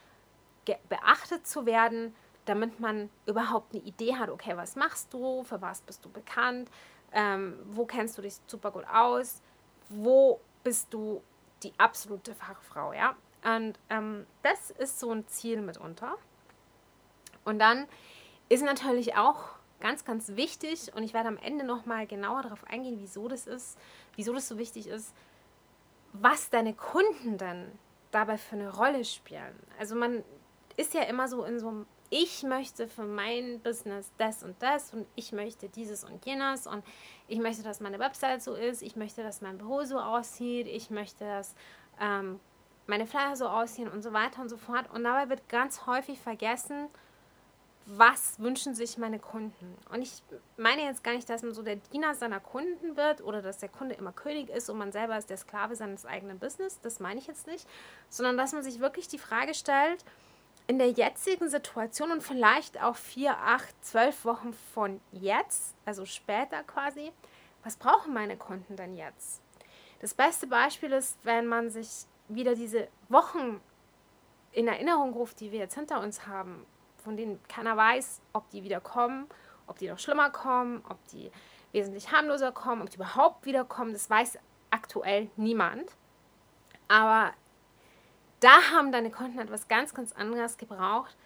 beachtet 0.89 1.47
zu 1.47 1.67
werden, 1.67 2.15
damit 2.45 2.81
man 2.81 3.11
überhaupt 3.27 3.75
eine 3.75 3.83
Idee 3.83 4.17
hat, 4.17 4.31
okay, 4.31 4.57
was 4.57 4.77
machst 4.77 5.13
du, 5.13 5.43
für 5.45 5.61
was 5.61 5.81
bist 5.83 6.05
du 6.05 6.11
bekannt, 6.11 6.71
ähm, 7.13 7.59
wo 7.67 7.87
kennst 7.87 8.17
du 8.19 8.23
dich 8.23 8.37
super 8.47 8.71
gut 8.71 8.85
aus, 8.93 9.43
wo 9.89 10.41
bist 10.63 10.93
du 10.93 11.23
die 11.63 11.73
absolute 11.79 12.35
Fachfrau, 12.35 12.93
ja? 12.93 13.17
Und 13.45 13.79
ähm, 13.91 14.27
das 14.43 14.71
ist 14.71 14.99
so 14.99 15.13
ein 15.13 15.27
Ziel 15.29 15.61
mitunter. 15.61 16.17
Und 17.45 17.59
dann 17.59 17.87
ist 18.49 18.65
natürlich 18.65 19.17
auch 19.17 19.57
ganz, 19.81 20.05
ganz 20.05 20.31
wichtig 20.31 20.93
und 20.95 21.03
ich 21.03 21.15
werde 21.15 21.29
am 21.29 21.39
Ende 21.39 21.65
nochmal 21.65 22.07
genauer 22.07 22.43
darauf 22.43 22.65
eingehen, 22.65 22.97
wieso 22.99 23.29
das 23.29 23.47
ist, 23.47 23.79
wieso 24.17 24.33
das 24.33 24.49
so 24.49 24.59
wichtig 24.59 24.89
ist, 24.89 25.15
was 26.13 26.51
deine 26.51 26.75
Kunden 26.75 27.39
dann 27.39 27.71
dabei 28.11 28.39
für 28.39 28.57
eine 28.57 28.75
Rolle 28.75 29.05
spielen. 29.05 29.55
Also 29.79 29.95
man 29.95 30.25
ist 30.77 30.95
ja 30.95 31.03
immer 31.03 31.29
so 31.29 31.45
in 31.45 31.59
so 31.59 31.69
einem 31.69 31.87
ich 32.09 32.45
möchte 32.45 32.87
für 32.87 33.03
mein 33.03 33.61
Business 33.61 34.13
das 34.17 34.43
und 34.43 34.61
das 34.63 34.93
und 34.93 35.07
ich 35.17 35.33
möchte 35.33 35.69
dieses 35.69 36.05
und 36.05 36.25
jenes 36.25 36.67
und 36.67 36.85
ich 37.29 37.39
möchte, 37.39 37.63
dass 37.63 37.81
meine 37.81 37.99
Website 37.99 38.43
so 38.43 38.55
ist, 38.55 38.83
ich 38.83 38.97
möchte, 38.97 39.23
dass 39.23 39.41
mein 39.41 39.59
Büro 39.59 39.83
so 39.83 39.99
aussieht, 39.99 40.69
ich 40.69 40.91
möchte, 40.91 41.25
dass 41.25 41.55
ähm, 42.01 42.39
meine 42.87 43.07
Flyer 43.07 43.37
so 43.37 43.49
aussehen 43.49 43.89
und 43.89 44.03
so 44.03 44.13
weiter 44.13 44.41
und 44.41 44.49
so 44.49 44.57
fort. 44.57 44.89
Und 44.93 45.05
dabei 45.05 45.29
wird 45.29 45.49
ganz 45.49 45.87
häufig 45.87 46.21
vergessen, 46.21 46.89
was 47.87 48.41
wünschen 48.41 48.75
sich 48.75 48.99
meine 48.99 49.21
Kunden? 49.21 49.77
Und 49.93 50.03
ich 50.03 50.23
meine 50.57 50.83
jetzt 50.83 51.05
gar 51.05 51.15
nicht, 51.15 51.31
dass 51.31 51.43
man 51.43 51.55
so 51.55 51.63
der 51.63 51.77
Diener 51.77 52.15
seiner 52.15 52.41
Kunden 52.41 52.97
wird 52.97 53.23
oder 53.23 53.43
dass 53.43 53.59
der 53.59 53.69
Kunde 53.69 53.95
immer 53.95 54.13
König 54.13 54.49
ist 54.49 54.69
und 54.69 54.79
man 54.79 54.91
selber 54.91 55.17
ist 55.17 55.31
der 55.31 55.37
Sklave 55.37 55.77
seines 55.77 56.05
eigenen 56.05 56.41
Business. 56.41 56.81
Das 56.81 56.99
meine 56.99 57.21
ich 57.21 57.29
jetzt 57.29 57.47
nicht, 57.47 57.67
sondern 58.09 58.37
dass 58.37 58.53
man 58.53 58.65
sich 58.65 58.81
wirklich 58.81 59.07
die 59.07 59.19
Frage 59.19 59.55
stellt, 59.55 60.05
in 60.67 60.79
der 60.79 60.91
jetzigen 60.91 61.49
Situation 61.49 62.11
und 62.11 62.23
vielleicht 62.23 62.83
auch 62.83 62.97
vier, 62.97 63.37
acht, 63.39 63.75
zwölf 63.85 64.25
Wochen 64.25 64.53
von 64.75 65.01
jetzt, 65.13 65.75
also 65.85 66.05
später 66.05 66.63
quasi, 66.65 67.13
was 67.63 67.77
brauchen 67.77 68.13
meine 68.13 68.37
Kunden 68.37 68.77
denn 68.77 68.97
jetzt? 68.97 69.43
Das 70.01 70.15
beste 70.15 70.47
Beispiel 70.47 70.93
ist, 70.93 71.19
wenn 71.25 71.47
man 71.47 71.71
sich 71.71 72.07
wieder 72.29 72.55
diese 72.55 72.89
Wochen 73.09 73.61
in 74.53 74.69
Erinnerung 74.69 75.13
ruft, 75.13 75.41
die 75.41 75.53
wir 75.53 75.61
jetzt 75.61 75.75
hinter 75.75 76.01
uns 76.01 76.27
haben, 76.27 76.67
von 76.97 77.17
denen 77.17 77.41
keiner 77.49 77.77
weiß, 77.77 78.21
ob 78.33 78.51
die 78.51 78.65
wieder 78.65 78.81
kommen, 78.81 79.27
ob 79.67 79.79
die 79.79 79.89
noch 79.89 79.99
schlimmer 79.99 80.31
kommen, 80.31 80.85
ob 80.89 80.99
die 81.09 81.31
wesentlich 81.73 82.11
harmloser 82.11 82.53
kommen, 82.53 82.83
ob 82.83 82.91
die 82.91 82.97
überhaupt 82.97 83.47
wiederkommen, 83.47 83.93
das 83.93 84.11
weiß 84.11 84.39
aktuell 84.71 85.31
niemand. 85.37 85.91
Aber 86.89 87.33
da 88.41 88.73
haben 88.73 88.93
deine 88.93 89.11
Kunden 89.11 89.39
etwas 89.39 89.69
ganz, 89.69 89.95
ganz 89.95 90.13
anderes 90.13 90.59
gebraucht, 90.59 91.17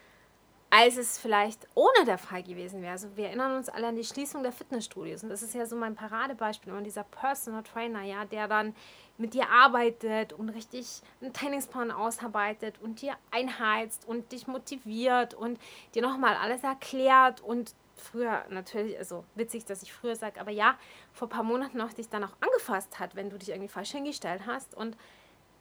als 0.71 0.97
es 0.97 1.19
vielleicht 1.19 1.67
ohne 1.75 2.05
der 2.07 2.17
Fall 2.17 2.45
gewesen 2.45 2.81
wäre. 2.81 2.93
Also 2.93 3.09
wir 3.17 3.27
erinnern 3.27 3.57
uns 3.57 3.69
alle 3.69 3.89
an 3.89 3.97
die 3.97 4.05
Schließung 4.05 4.45
der 4.45 4.53
Fitnessstudios. 4.53 5.25
Und 5.25 5.29
das 5.29 5.43
ist 5.43 5.53
ja 5.53 5.67
so 5.67 5.75
mein 5.75 5.97
Paradebeispiel. 5.97 6.73
Und 6.73 6.85
dieser 6.85 7.03
Personal 7.03 7.65
Trainer, 7.65 8.03
ja, 8.03 8.25
der 8.25 8.47
dann 8.47 8.77
mit 9.19 9.35
dir 9.35 9.51
arbeitet 9.51 10.33
und 10.33 10.49
richtig 10.51 11.03
einen 11.21 11.33
Trainingsplan 11.33 11.91
ausarbeitet 11.91 12.77
und 12.81 13.03
dir 13.03 13.15
einheizt 13.33 14.07
und 14.07 14.31
dich 14.31 14.47
motiviert 14.47 15.35
und 15.35 15.59
dir 15.95 16.03
nochmal 16.03 16.37
alles 16.37 16.63
erklärt 16.63 17.41
und 17.41 17.75
früher 17.97 18.45
natürlich, 18.49 18.97
also 18.97 19.25
witzig, 19.35 19.65
dass 19.67 19.83
ich 19.83 19.93
früher 19.93 20.17
sage, 20.17 20.41
aber 20.41 20.53
ja, 20.53 20.79
vor 21.13 21.27
ein 21.27 21.31
paar 21.31 21.43
Monaten 21.43 21.77
noch 21.77 21.93
dich 21.93 22.09
dann 22.09 22.25
auch 22.25 22.33
angefasst 22.41 22.99
hat, 22.99 23.15
wenn 23.15 23.29
du 23.29 23.39
dich 23.39 23.51
irgendwie 23.51 23.69
falsch 23.69 23.91
hingestellt 23.91 24.43
hast. 24.47 24.75
Und 24.75 24.97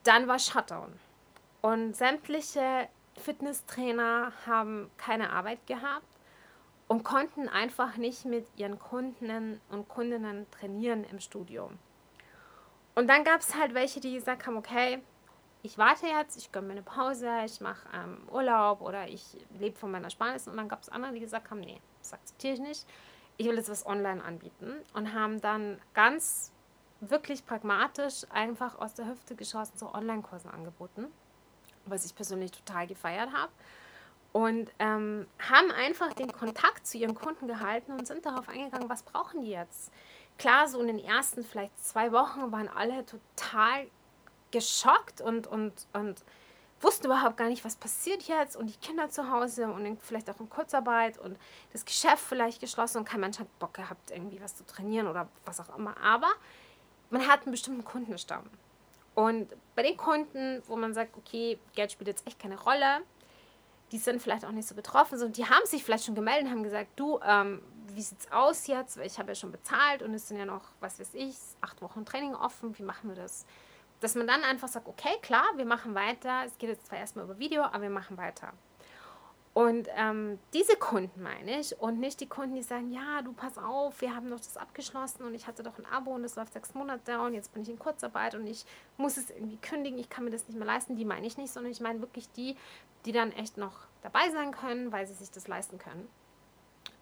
dann 0.03 0.27
war 0.27 0.39
Shutdown. 0.39 0.93
Und 1.61 1.95
sämtliche 1.95 2.87
Fitnesstrainer 3.15 4.31
haben 4.45 4.89
keine 4.97 5.31
Arbeit 5.31 5.65
gehabt 5.67 6.07
und 6.87 7.03
konnten 7.03 7.49
einfach 7.49 7.97
nicht 7.97 8.25
mit 8.25 8.47
ihren 8.55 8.79
Kunden 8.79 9.61
und 9.69 9.87
Kundinnen 9.89 10.49
trainieren 10.51 11.03
im 11.03 11.19
Studio. 11.19 11.69
Und 12.95 13.07
dann 13.07 13.23
gab 13.23 13.41
es 13.41 13.55
halt 13.55 13.73
welche, 13.73 13.99
die 13.99 14.13
gesagt 14.13 14.47
haben, 14.47 14.57
okay, 14.57 15.01
ich 15.61 15.77
warte 15.77 16.07
jetzt, 16.07 16.37
ich 16.37 16.51
gönne 16.51 16.67
mir 16.67 16.73
eine 16.73 16.81
Pause, 16.81 17.29
ich 17.45 17.59
mache 17.59 17.87
ähm, 17.93 18.27
Urlaub 18.31 18.81
oder 18.81 19.07
ich 19.07 19.23
lebe 19.59 19.77
von 19.77 19.91
meiner 19.91 20.09
Sparnis. 20.09 20.47
Und 20.47 20.57
dann 20.57 20.69
gab 20.69 20.81
es 20.81 20.89
andere, 20.89 21.13
die 21.13 21.19
gesagt 21.19 21.51
haben, 21.51 21.59
nee, 21.59 21.81
das 21.99 22.13
akzeptiere 22.13 22.53
ich 22.53 22.59
nicht. 22.59 22.85
Ich 23.37 23.45
will 23.45 23.55
jetzt 23.55 23.69
was 23.69 23.85
online 23.85 24.23
anbieten 24.23 24.73
und 24.93 25.13
haben 25.13 25.39
dann 25.41 25.79
ganz 25.93 26.51
wirklich 27.01 27.45
pragmatisch 27.45 28.25
einfach 28.29 28.77
aus 28.79 28.93
der 28.93 29.07
Hüfte 29.07 29.35
geschossen 29.35 29.77
so 29.77 29.93
Online-Kurse 29.93 30.51
angeboten, 30.51 31.07
was 31.89 32.05
ich 32.05 32.15
persönlich 32.15 32.51
total 32.51 32.87
gefeiert 32.87 33.31
habe. 33.33 33.51
Und 34.31 34.71
ähm, 34.77 35.25
haben 35.39 35.71
einfach 35.71 36.13
den 36.13 36.31
Kontakt 36.31 36.85
zu 36.85 36.97
ihren 36.97 37.15
Kunden 37.15 37.47
gehalten 37.47 37.93
und 37.93 38.07
sind 38.07 38.25
darauf 38.25 38.47
eingegangen, 38.47 38.89
was 38.89 39.01
brauchen 39.01 39.41
die 39.41 39.49
jetzt? 39.49 39.91
Klar, 40.37 40.67
so 40.67 40.79
in 40.79 40.87
den 40.87 40.99
ersten 40.99 41.43
vielleicht 41.43 41.83
zwei 41.83 42.11
Wochen 42.11 42.51
waren 42.51 42.69
alle 42.69 43.05
total 43.05 43.87
geschockt 44.51 45.19
und, 45.19 45.47
und, 45.47 45.73
und 45.93 46.23
wussten 46.81 47.07
überhaupt 47.07 47.37
gar 47.37 47.49
nicht, 47.49 47.65
was 47.65 47.75
passiert 47.75 48.23
jetzt 48.23 48.55
und 48.55 48.67
die 48.67 48.77
Kinder 48.77 49.09
zu 49.09 49.29
Hause 49.31 49.67
und 49.67 50.01
vielleicht 50.01 50.29
auch 50.29 50.39
in 50.39 50.49
Kurzarbeit 50.49 51.17
und 51.17 51.37
das 51.73 51.85
Geschäft 51.85 52.19
vielleicht 52.19 52.61
geschlossen 52.61 52.99
und 52.99 53.05
kein 53.05 53.19
Mensch 53.19 53.39
hat 53.39 53.59
Bock 53.59 53.73
gehabt, 53.73 54.11
irgendwie 54.11 54.41
was 54.41 54.55
zu 54.55 54.65
trainieren 54.65 55.07
oder 55.07 55.27
was 55.45 55.59
auch 55.59 55.77
immer. 55.77 55.95
Aber 56.01 56.29
man 57.09 57.27
hat 57.27 57.43
einen 57.43 57.51
bestimmten 57.51 57.83
Kundenstamm. 57.83 58.49
Und 59.15 59.53
bei 59.75 59.83
den 59.83 59.97
Kunden, 59.97 60.61
wo 60.67 60.75
man 60.75 60.93
sagt, 60.93 61.17
okay, 61.17 61.59
Geld 61.73 61.91
spielt 61.91 62.07
jetzt 62.07 62.25
echt 62.27 62.39
keine 62.39 62.59
Rolle, 62.59 63.01
die 63.91 63.97
sind 63.97 64.21
vielleicht 64.21 64.45
auch 64.45 64.51
nicht 64.51 64.67
so 64.67 64.75
betroffen, 64.75 65.17
sondern 65.17 65.33
die 65.33 65.45
haben 65.45 65.65
sich 65.65 65.83
vielleicht 65.83 66.05
schon 66.05 66.15
gemeldet 66.15 66.45
und 66.45 66.51
haben 66.51 66.63
gesagt, 66.63 66.89
du, 66.95 67.19
ähm, 67.25 67.61
wie 67.87 68.01
sieht's 68.01 68.31
aus 68.31 68.67
jetzt? 68.67 68.97
Ich 68.97 69.17
habe 69.17 69.29
ja 69.29 69.35
schon 69.35 69.51
bezahlt 69.51 70.03
und 70.03 70.13
es 70.13 70.27
sind 70.27 70.37
ja 70.37 70.45
noch, 70.45 70.61
was 70.79 70.99
weiß 70.99 71.13
ich, 71.15 71.35
acht 71.61 71.81
Wochen 71.81 72.05
Training 72.05 72.35
offen. 72.35 72.77
Wie 72.77 72.83
machen 72.83 73.09
wir 73.09 73.15
das? 73.15 73.45
Dass 73.99 74.15
man 74.15 74.27
dann 74.27 74.43
einfach 74.43 74.67
sagt, 74.67 74.87
okay, 74.87 75.17
klar, 75.21 75.45
wir 75.55 75.65
machen 75.65 75.95
weiter. 75.95 76.43
Es 76.45 76.57
geht 76.57 76.69
jetzt 76.69 76.87
zwar 76.87 76.99
erstmal 76.99 77.25
über 77.25 77.39
Video, 77.39 77.63
aber 77.63 77.81
wir 77.81 77.89
machen 77.89 78.17
weiter. 78.17 78.53
Und 79.59 79.89
ähm, 79.97 80.39
diese 80.53 80.77
Kunden 80.77 81.21
meine 81.21 81.59
ich 81.59 81.77
und 81.81 81.99
nicht 81.99 82.21
die 82.21 82.29
Kunden, 82.29 82.55
die 82.55 82.61
sagen, 82.61 82.93
ja, 82.93 83.21
du 83.21 83.33
pass 83.33 83.57
auf, 83.57 83.99
wir 83.99 84.15
haben 84.15 84.29
doch 84.29 84.37
das 84.39 84.55
abgeschlossen 84.55 85.25
und 85.25 85.33
ich 85.33 85.47
hatte 85.47 85.63
doch 85.63 85.77
ein 85.77 85.85
Abo 85.85 86.11
und 86.11 86.23
das 86.23 86.37
läuft 86.37 86.53
sechs 86.53 86.73
Monate 86.73 87.19
und 87.19 87.33
jetzt 87.33 87.53
bin 87.53 87.63
ich 87.63 87.69
in 87.69 87.77
Kurzarbeit 87.77 88.35
und 88.35 88.47
ich 88.47 88.63
muss 88.95 89.17
es 89.17 89.29
irgendwie 89.29 89.57
kündigen, 89.57 89.99
ich 89.99 90.09
kann 90.09 90.23
mir 90.23 90.29
das 90.29 90.47
nicht 90.47 90.57
mehr 90.57 90.65
leisten. 90.65 90.95
Die 90.95 91.03
meine 91.03 91.27
ich 91.27 91.37
nicht, 91.37 91.51
sondern 91.51 91.73
ich 91.73 91.81
meine 91.81 91.99
wirklich 91.99 92.31
die, 92.31 92.55
die 93.03 93.11
dann 93.11 93.33
echt 93.33 93.57
noch 93.57 93.79
dabei 94.01 94.29
sein 94.29 94.51
können, 94.51 94.93
weil 94.93 95.05
sie 95.05 95.15
sich 95.15 95.29
das 95.29 95.49
leisten 95.49 95.77
können. 95.77 96.07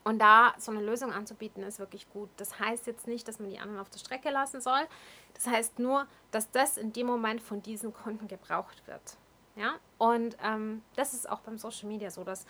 Und 0.04 0.18
da 0.18 0.56
so 0.58 0.72
eine 0.72 0.82
Lösung 0.82 1.12
anzubieten, 1.12 1.62
ist 1.62 1.78
wirklich 1.78 2.10
gut. 2.10 2.30
Das 2.38 2.60
heißt 2.60 2.88
jetzt 2.88 3.06
nicht, 3.06 3.28
dass 3.28 3.38
man 3.38 3.52
die 3.52 3.60
anderen 3.60 3.82
auf 3.82 3.92
der 3.92 4.00
Strecke 4.00 4.32
lassen 4.32 4.62
soll. 4.62 4.88
Das 5.36 5.46
heißt 5.46 5.78
nur, 5.78 6.08
dass 6.32 6.50
das 6.50 6.78
in 6.78 6.92
dem 6.92 7.06
Moment 7.06 7.40
von 7.40 7.62
diesen 7.62 7.94
Kunden 7.94 8.28
gebraucht 8.28 8.88
wird. 8.88 9.16
Ja? 9.58 9.76
Und 9.98 10.38
ähm, 10.44 10.84
das 10.96 11.14
ist 11.14 11.30
auch 11.30 11.40
beim 11.40 11.58
Social 11.58 11.88
Media 11.88 12.12
so, 12.12 12.24
dass 12.24 12.46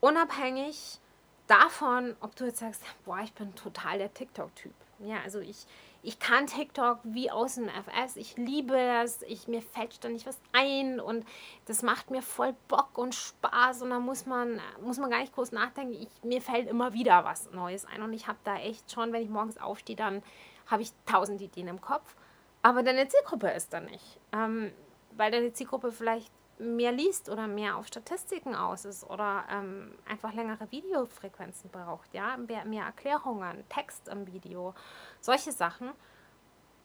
unabhängig 0.00 1.00
davon, 1.46 2.16
ob 2.20 2.36
du 2.36 2.44
jetzt 2.44 2.58
sagst, 2.58 2.82
boah, 3.04 3.20
ich 3.20 3.32
bin 3.32 3.54
total 3.54 3.98
der 3.98 4.12
TikTok-Typ. 4.12 4.74
Ja, 5.00 5.18
also 5.22 5.38
ich, 5.38 5.66
ich 6.02 6.18
kann 6.18 6.46
TikTok 6.48 6.98
wie 7.04 7.30
aus 7.30 7.54
dem 7.54 7.68
FS. 7.68 8.16
Ich 8.16 8.36
liebe 8.36 8.74
das. 8.74 9.22
Ich, 9.22 9.46
mir 9.46 9.62
fällt 9.62 9.94
ständig 9.94 10.26
was 10.26 10.40
ein 10.52 10.98
und 10.98 11.24
das 11.66 11.82
macht 11.82 12.10
mir 12.10 12.22
voll 12.22 12.54
Bock 12.66 12.98
und 12.98 13.14
Spaß 13.14 13.82
und 13.82 13.90
da 13.90 14.00
muss 14.00 14.26
man, 14.26 14.60
muss 14.82 14.98
man 14.98 15.10
gar 15.10 15.20
nicht 15.20 15.34
groß 15.34 15.52
nachdenken. 15.52 15.94
Ich, 15.94 16.08
mir 16.24 16.42
fällt 16.42 16.68
immer 16.68 16.92
wieder 16.92 17.24
was 17.24 17.50
Neues 17.52 17.84
ein 17.84 18.02
und 18.02 18.12
ich 18.12 18.26
habe 18.26 18.38
da 18.42 18.56
echt 18.56 18.90
schon, 18.92 19.12
wenn 19.12 19.22
ich 19.22 19.30
morgens 19.30 19.58
aufstehe, 19.58 19.96
dann 19.96 20.22
habe 20.66 20.82
ich 20.82 20.90
tausend 21.06 21.40
Ideen 21.40 21.68
im 21.68 21.80
Kopf. 21.80 22.16
Aber 22.62 22.82
deine 22.82 23.08
Zielgruppe 23.08 23.50
ist 23.50 23.72
da 23.72 23.80
nicht. 23.80 24.18
Ähm, 24.32 24.72
weil 25.16 25.30
deine 25.30 25.52
Zielgruppe 25.52 25.92
vielleicht 25.92 26.32
mehr 26.58 26.92
liest 26.92 27.28
oder 27.28 27.46
mehr 27.46 27.76
auf 27.76 27.86
Statistiken 27.86 28.54
aus 28.54 28.84
ist 28.84 29.04
oder 29.04 29.44
ähm, 29.50 29.94
einfach 30.08 30.32
längere 30.32 30.70
Videofrequenzen 30.70 31.70
braucht, 31.70 32.12
ja, 32.14 32.36
mehr, 32.36 32.64
mehr 32.64 32.84
Erklärungen, 32.84 33.64
Text 33.68 34.08
im 34.08 34.26
Video, 34.32 34.74
solche 35.20 35.52
Sachen, 35.52 35.92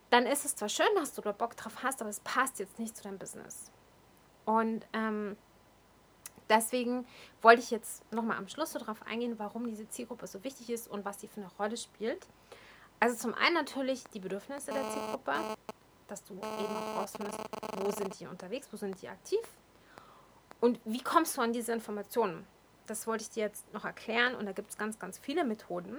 dann 0.10 0.26
ist 0.28 0.46
es 0.46 0.56
zwar 0.56 0.70
schön, 0.70 0.94
dass 0.96 1.14
du 1.14 1.22
da 1.22 1.32
Bock 1.32 1.58
drauf 1.58 1.82
hast, 1.82 2.02
aber 2.02 2.10
es 2.10 2.20
passt 2.20 2.60
jetzt 2.60 2.78
nicht 2.78 2.96
zu 2.96 3.04
deinem 3.04 3.18
Business. 3.18 3.72
Und 4.46 4.86
ähm, 4.94 5.36
deswegen 6.50 7.08
wollte 7.42 7.62
ich 7.62 7.72
jetzt 7.72 8.12
nochmal 8.12 8.38
am 8.38 8.48
Schluss 8.48 8.74
so 8.74 8.80
darauf 8.80 9.02
eingehen, 9.08 9.40
warum 9.40 9.66
diese 9.66 9.90
Zielgruppe 9.90 10.28
so 10.28 10.44
wichtig 10.44 10.70
ist 10.70 10.88
und 10.88 11.04
was 11.04 11.20
sie 11.20 11.28
für 11.28 11.42
eine 11.42 11.50
Rolle 11.58 11.78
spielt. 11.78 12.28
Also 13.00 13.16
zum 13.16 13.34
einen 13.34 13.56
natürlich 13.56 14.04
die 14.14 14.20
Bedürfnisse 14.20 14.72
der 14.72 14.88
Zielgruppe, 14.92 15.34
dass 16.08 16.24
du 16.24 16.36
eben 16.36 16.44
auch 16.44 17.02
rausfindest, 17.02 17.40
wo 17.82 17.92
sind 17.92 18.20
die 18.20 18.28
unterwegs, 18.28 18.68
wo 18.72 18.78
sind 18.78 19.02
die 19.02 19.10
aktiv, 19.10 19.40
und 20.64 20.80
wie 20.86 21.02
kommst 21.02 21.36
du 21.36 21.42
an 21.42 21.52
diese 21.52 21.74
Informationen? 21.74 22.48
Das 22.88 23.06
wollte 23.06 23.24
ich 23.24 23.30
dir 23.32 23.44
jetzt 23.44 23.74
noch 23.74 23.84
erklären 23.84 24.34
und 24.34 24.46
da 24.46 24.54
gibt 24.54 24.70
es 24.70 24.78
ganz, 24.78 24.98
ganz 24.98 25.20
viele 25.20 25.44
Methoden. 25.44 25.98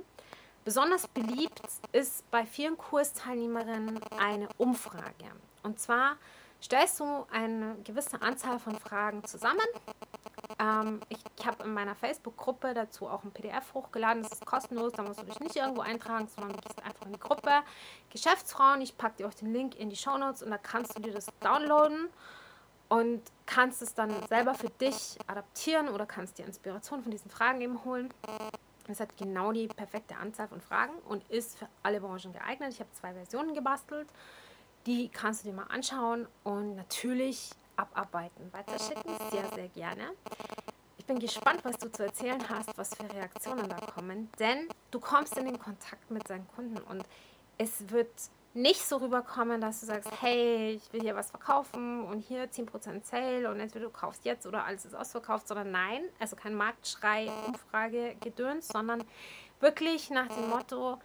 Besonders 0.64 1.06
beliebt 1.06 1.60
ist 1.92 2.30
bei 2.30 2.46
vielen 2.46 2.78
Kursteilnehmerinnen 2.78 4.00
eine 4.18 4.48
Umfrage. 4.56 5.26
Und 5.62 5.80
zwar 5.80 6.16
stellst 6.62 6.98
du 6.98 7.26
eine 7.30 7.76
gewisse 7.84 8.22
Anzahl 8.22 8.58
von 8.58 8.80
Fragen 8.80 9.22
zusammen. 9.24 9.66
Ähm, 10.58 11.00
ich, 11.10 11.18
ich 11.38 11.46
habe 11.46 11.64
in 11.64 11.74
meiner 11.74 11.94
Facebook-Gruppe 11.94 12.72
dazu 12.72 13.06
auch 13.06 13.22
ein 13.22 13.32
PDF 13.32 13.74
hochgeladen. 13.74 14.22
Das 14.22 14.32
ist 14.32 14.46
kostenlos, 14.46 14.94
da 14.94 15.02
musst 15.02 15.20
du 15.20 15.26
dich 15.26 15.40
nicht 15.40 15.56
irgendwo 15.56 15.82
eintragen, 15.82 16.26
sondern 16.34 16.56
du 16.56 16.62
gehst 16.62 16.82
einfach 16.82 17.04
in 17.04 17.12
die 17.12 17.20
Gruppe 17.20 17.50
Geschäftsfrauen. 18.08 18.80
Ich 18.80 18.96
packe 18.96 19.18
dir 19.18 19.28
auch 19.28 19.34
den 19.34 19.52
Link 19.52 19.74
in 19.74 19.90
die 19.90 19.96
Show 19.96 20.16
Notes 20.16 20.42
und 20.42 20.50
da 20.50 20.56
kannst 20.56 20.96
du 20.96 21.02
dir 21.02 21.12
das 21.12 21.26
downloaden 21.40 22.08
und 22.94 23.22
kannst 23.44 23.82
es 23.82 23.92
dann 23.94 24.12
selber 24.28 24.54
für 24.54 24.70
dich 24.70 25.18
adaptieren 25.26 25.88
oder 25.88 26.06
kannst 26.06 26.38
dir 26.38 26.46
Inspiration 26.46 27.02
von 27.02 27.10
diesen 27.10 27.28
Fragen 27.28 27.60
eben 27.60 27.84
holen. 27.84 28.14
Es 28.86 29.00
hat 29.00 29.16
genau 29.16 29.50
die 29.50 29.66
perfekte 29.66 30.16
Anzahl 30.16 30.46
von 30.46 30.60
Fragen 30.60 30.92
und 31.08 31.28
ist 31.28 31.58
für 31.58 31.66
alle 31.82 32.00
Branchen 32.00 32.32
geeignet. 32.32 32.72
Ich 32.72 32.78
habe 32.78 32.92
zwei 32.92 33.12
Versionen 33.12 33.52
gebastelt. 33.52 34.06
Die 34.86 35.08
kannst 35.08 35.42
du 35.42 35.48
dir 35.48 35.54
mal 35.54 35.66
anschauen 35.70 36.28
und 36.44 36.76
natürlich 36.76 37.50
abarbeiten. 37.74 38.52
Weiterschicken 38.52 39.10
sehr, 39.30 39.48
sehr 39.54 39.68
gerne. 39.70 40.12
Ich 40.96 41.04
bin 41.04 41.18
gespannt, 41.18 41.64
was 41.64 41.76
du 41.78 41.90
zu 41.90 42.04
erzählen 42.04 42.48
hast, 42.48 42.78
was 42.78 42.94
für 42.94 43.12
Reaktionen 43.12 43.68
da 43.68 43.76
kommen, 43.76 44.30
denn 44.38 44.68
du 44.92 45.00
kommst 45.00 45.36
in 45.36 45.46
den 45.46 45.58
Kontakt 45.58 46.10
mit 46.12 46.30
deinen 46.30 46.46
Kunden 46.48 46.78
und 46.78 47.04
es 47.58 47.90
wird 47.90 48.12
nicht 48.54 48.86
so 48.86 48.98
rüberkommen, 48.98 49.60
dass 49.60 49.80
du 49.80 49.86
sagst, 49.86 50.10
hey, 50.20 50.74
ich 50.74 50.92
will 50.92 51.00
hier 51.00 51.16
was 51.16 51.30
verkaufen 51.30 52.04
und 52.04 52.20
hier 52.20 52.50
10% 52.50 53.04
Sale 53.04 53.50
und 53.50 53.58
entweder 53.58 53.86
du 53.86 53.90
kaufst 53.90 54.24
jetzt 54.24 54.46
oder 54.46 54.64
alles 54.64 54.84
ist 54.84 54.94
ausverkauft, 54.94 55.48
sondern 55.48 55.72
nein, 55.72 56.02
also 56.20 56.36
kein 56.36 56.54
Marktschrei, 56.54 57.30
Umfrage, 57.46 58.16
Gedöns, 58.20 58.68
sondern 58.68 59.04
wirklich 59.60 60.10
nach 60.10 60.28
dem 60.28 60.48
Motto, 60.48 60.98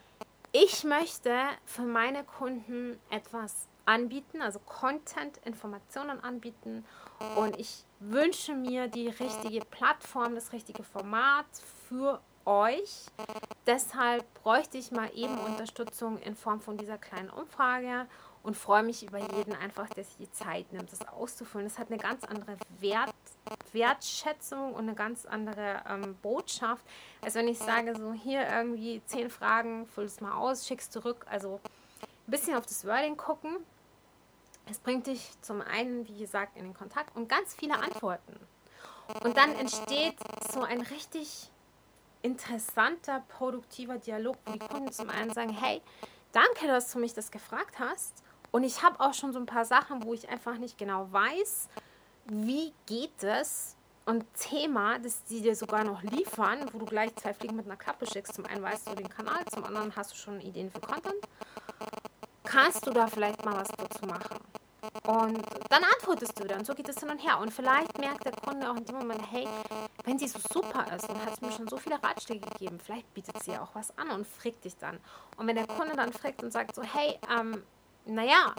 ich 0.52 0.84
möchte 0.84 1.36
für 1.66 1.82
meine 1.82 2.24
Kunden 2.24 3.00
etwas 3.10 3.68
anbieten, 3.86 4.42
also 4.42 4.60
Content, 4.60 5.38
Informationen 5.46 6.20
anbieten. 6.24 6.86
Und 7.36 7.60
ich 7.60 7.84
wünsche 8.00 8.54
mir 8.54 8.88
die 8.88 9.10
richtige 9.10 9.66
Plattform, 9.66 10.36
das 10.36 10.54
richtige 10.54 10.84
Format 10.84 11.48
für 11.88 12.22
euch. 12.46 13.06
Deshalb 13.66 14.26
bräuchte 14.36 14.78
ich 14.78 14.92
mal 14.92 15.10
eben 15.16 15.38
Unterstützung 15.40 16.18
in 16.20 16.36
Form 16.36 16.62
von 16.62 16.78
dieser 16.78 16.98
kleinen 16.98 17.30
Umfrage 17.30 18.08
und 18.44 18.56
freue 18.56 18.84
mich 18.84 19.04
über 19.04 19.20
jeden 19.20 19.54
einfach, 19.54 19.90
der 19.90 20.04
sich 20.04 20.18
die 20.18 20.32
Zeit 20.32 20.72
nimmt, 20.72 20.92
das 20.92 21.08
auszufüllen. 21.08 21.68
Das 21.68 21.78
hat 21.78 21.92
eine 21.92 22.00
ganz 22.00 22.24
andere 22.24 22.58
Wert, 22.80 23.14
Wertschätzung 23.74 24.74
und 24.74 24.84
eine 24.84 24.96
ganz 24.96 25.26
andere 25.26 25.84
ähm, 25.88 26.16
Botschaft, 26.22 26.84
als 27.22 27.36
wenn 27.36 27.48
ich 27.48 27.60
sage, 27.60 27.96
so 27.96 28.14
hier 28.14 28.48
irgendwie 28.48 29.02
zehn 29.06 29.30
Fragen, 29.30 29.88
füll 29.88 30.06
es 30.06 30.22
mal 30.22 30.34
aus, 30.34 30.68
schick's 30.68 30.90
zurück. 30.90 31.26
Also 31.30 31.60
ein 32.02 32.32
bisschen 32.32 32.56
auf 32.56 32.66
das 32.66 32.86
Wording 32.86 33.18
gucken. 33.18 33.58
Es 34.70 34.80
bringt 34.80 35.08
dich 35.08 35.32
zum 35.42 35.62
einen, 35.62 36.08
wie 36.08 36.20
gesagt, 36.20 36.56
in 36.56 36.64
den 36.64 36.74
Kontakt 36.74 37.16
und 37.16 37.28
ganz 37.28 37.56
viele 37.56 37.74
Antworten. 37.74 38.40
Und 39.24 39.36
dann 39.36 39.54
entsteht 39.56 40.16
so 40.52 40.62
ein 40.62 40.82
richtig 40.82 41.50
interessanter, 42.22 43.24
produktiver 43.30 43.98
Dialog, 43.98 44.38
wo 44.46 44.54
die 44.54 44.60
Kunden 44.60 44.92
zum 44.92 45.10
einen 45.10 45.34
sagen, 45.34 45.52
hey, 45.52 45.82
danke, 46.32 46.68
dass 46.68 46.92
du 46.92 47.00
mich 47.00 47.14
das 47.14 47.32
gefragt 47.32 47.80
hast. 47.80 48.24
Und 48.52 48.64
ich 48.64 48.84
habe 48.84 49.00
auch 49.00 49.14
schon 49.14 49.32
so 49.32 49.40
ein 49.40 49.46
paar 49.46 49.66
Sachen, 49.66 50.04
wo 50.04 50.14
ich 50.14 50.28
einfach 50.30 50.58
nicht 50.58 50.78
genau 50.78 51.12
weiß, 51.12 51.70
wie 52.26 52.74
geht 52.86 53.24
es. 53.24 53.76
Und 54.06 54.26
Thema, 54.34 54.98
das 54.98 55.24
die 55.26 55.42
dir 55.42 55.56
sogar 55.56 55.84
noch 55.84 56.02
liefern, 56.02 56.68
wo 56.74 56.80
du 56.80 56.86
gleich 56.86 57.16
zwei 57.16 57.32
Fliegen 57.32 57.56
mit 57.56 57.66
einer 57.68 57.78
Klappe 57.78 58.08
schickst. 58.08 58.34
Zum 58.34 58.46
einen 58.46 58.64
weißt 58.64 58.88
du 58.90 58.96
den 58.96 59.08
Kanal, 59.08 59.46
zum 59.54 59.64
anderen 59.64 59.96
hast 59.96 60.12
du 60.12 60.16
schon 60.16 60.42
Ideen 60.42 60.72
für 60.72 60.80
Content. 60.80 61.28
Kannst 62.44 62.88
du 62.88 62.92
da 62.92 63.06
vielleicht 63.06 63.46
mal 63.46 63.54
was 63.54 63.68
dazu 63.68 64.08
machen? 64.08 64.40
Und 65.04 65.46
dann 65.70 65.84
antwortest 65.84 66.40
du 66.40 66.56
und 66.56 66.66
so 66.66 66.74
geht 66.74 66.90
es 66.90 67.00
hin 67.00 67.10
und 67.10 67.20
her. 67.20 67.40
Und 67.40 67.54
vielleicht 67.54 67.98
merkt 67.98 68.26
der 68.26 68.32
Kunde 68.34 68.70
auch 68.70 68.76
in 68.76 68.86
dem 68.86 68.98
Moment, 68.98 69.22
hey, 69.32 69.48
wenn 70.06 70.18
sie 70.18 70.28
so 70.28 70.40
super 70.52 70.86
ist 70.96 71.10
und 71.10 71.26
hat 71.26 71.42
mir 71.42 71.52
schon 71.52 71.68
so 71.68 71.78
viele 71.78 72.02
Ratschläge 72.02 72.48
gegeben, 72.50 72.80
vielleicht 72.84 73.14
bietet 73.14 73.42
sie 73.44 73.52
ja 73.52 73.62
auch 73.62 73.74
was 73.76 73.96
an 73.98 74.12
und 74.12 74.28
fragt 74.28 74.64
dich 74.66 74.78
dann. 74.78 75.00
Und 75.38 75.48
wenn 75.48 75.56
der 75.56 75.68
Kunde 75.68 75.96
dann 75.96 76.14
fragt 76.14 76.44
und 76.44 76.52
sagt 76.52 76.76
so, 76.76 76.84
hey, 76.84 77.20
ähm, 77.38 77.64
naja, 78.06 78.54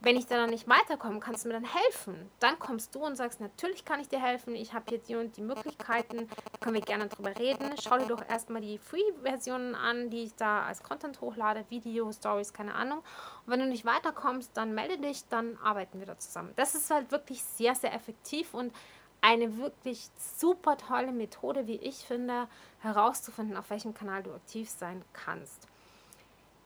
wenn 0.00 0.16
ich 0.16 0.26
da 0.26 0.36
dann 0.36 0.50
nicht 0.50 0.68
weiterkomme, 0.68 1.20
kannst 1.20 1.44
du 1.44 1.48
mir 1.48 1.54
dann 1.54 1.64
helfen? 1.64 2.30
Dann 2.38 2.58
kommst 2.58 2.94
du 2.94 3.04
und 3.04 3.16
sagst, 3.16 3.40
natürlich 3.40 3.84
kann 3.84 4.00
ich 4.00 4.08
dir 4.08 4.20
helfen, 4.20 4.54
ich 4.54 4.72
habe 4.72 4.84
hier 4.88 4.98
die 4.98 5.16
und 5.16 5.36
die 5.36 5.42
Möglichkeiten, 5.42 6.28
können 6.60 6.74
wir 6.74 6.82
gerne 6.82 7.08
drüber 7.08 7.36
reden. 7.38 7.74
Schau 7.82 7.98
dir 7.98 8.06
doch 8.06 8.22
erstmal 8.28 8.62
die 8.62 8.78
Free-Versionen 8.78 9.74
an, 9.74 10.10
die 10.10 10.24
ich 10.24 10.34
da 10.34 10.64
als 10.64 10.82
Content 10.82 11.20
hochlade, 11.20 11.64
Video, 11.70 12.12
Stories, 12.12 12.52
keine 12.52 12.74
Ahnung. 12.74 12.98
Und 12.98 13.52
wenn 13.52 13.60
du 13.60 13.66
nicht 13.66 13.84
weiterkommst, 13.84 14.50
dann 14.54 14.74
melde 14.74 14.98
dich, 14.98 15.26
dann 15.28 15.58
arbeiten 15.58 15.98
wir 15.98 16.06
da 16.06 16.18
zusammen. 16.18 16.52
Das 16.56 16.74
ist 16.74 16.90
halt 16.90 17.10
wirklich 17.10 17.42
sehr, 17.42 17.74
sehr 17.74 17.92
effektiv 17.92 18.54
und 18.54 18.72
eine 19.20 19.56
wirklich 19.58 20.08
super 20.36 20.76
tolle 20.76 21.10
Methode, 21.10 21.66
wie 21.66 21.76
ich 21.76 21.96
finde, 21.96 22.48
herauszufinden, 22.78 23.56
auf 23.56 23.70
welchem 23.70 23.94
Kanal 23.94 24.22
du 24.22 24.32
aktiv 24.32 24.70
sein 24.70 25.04
kannst. 25.12 25.66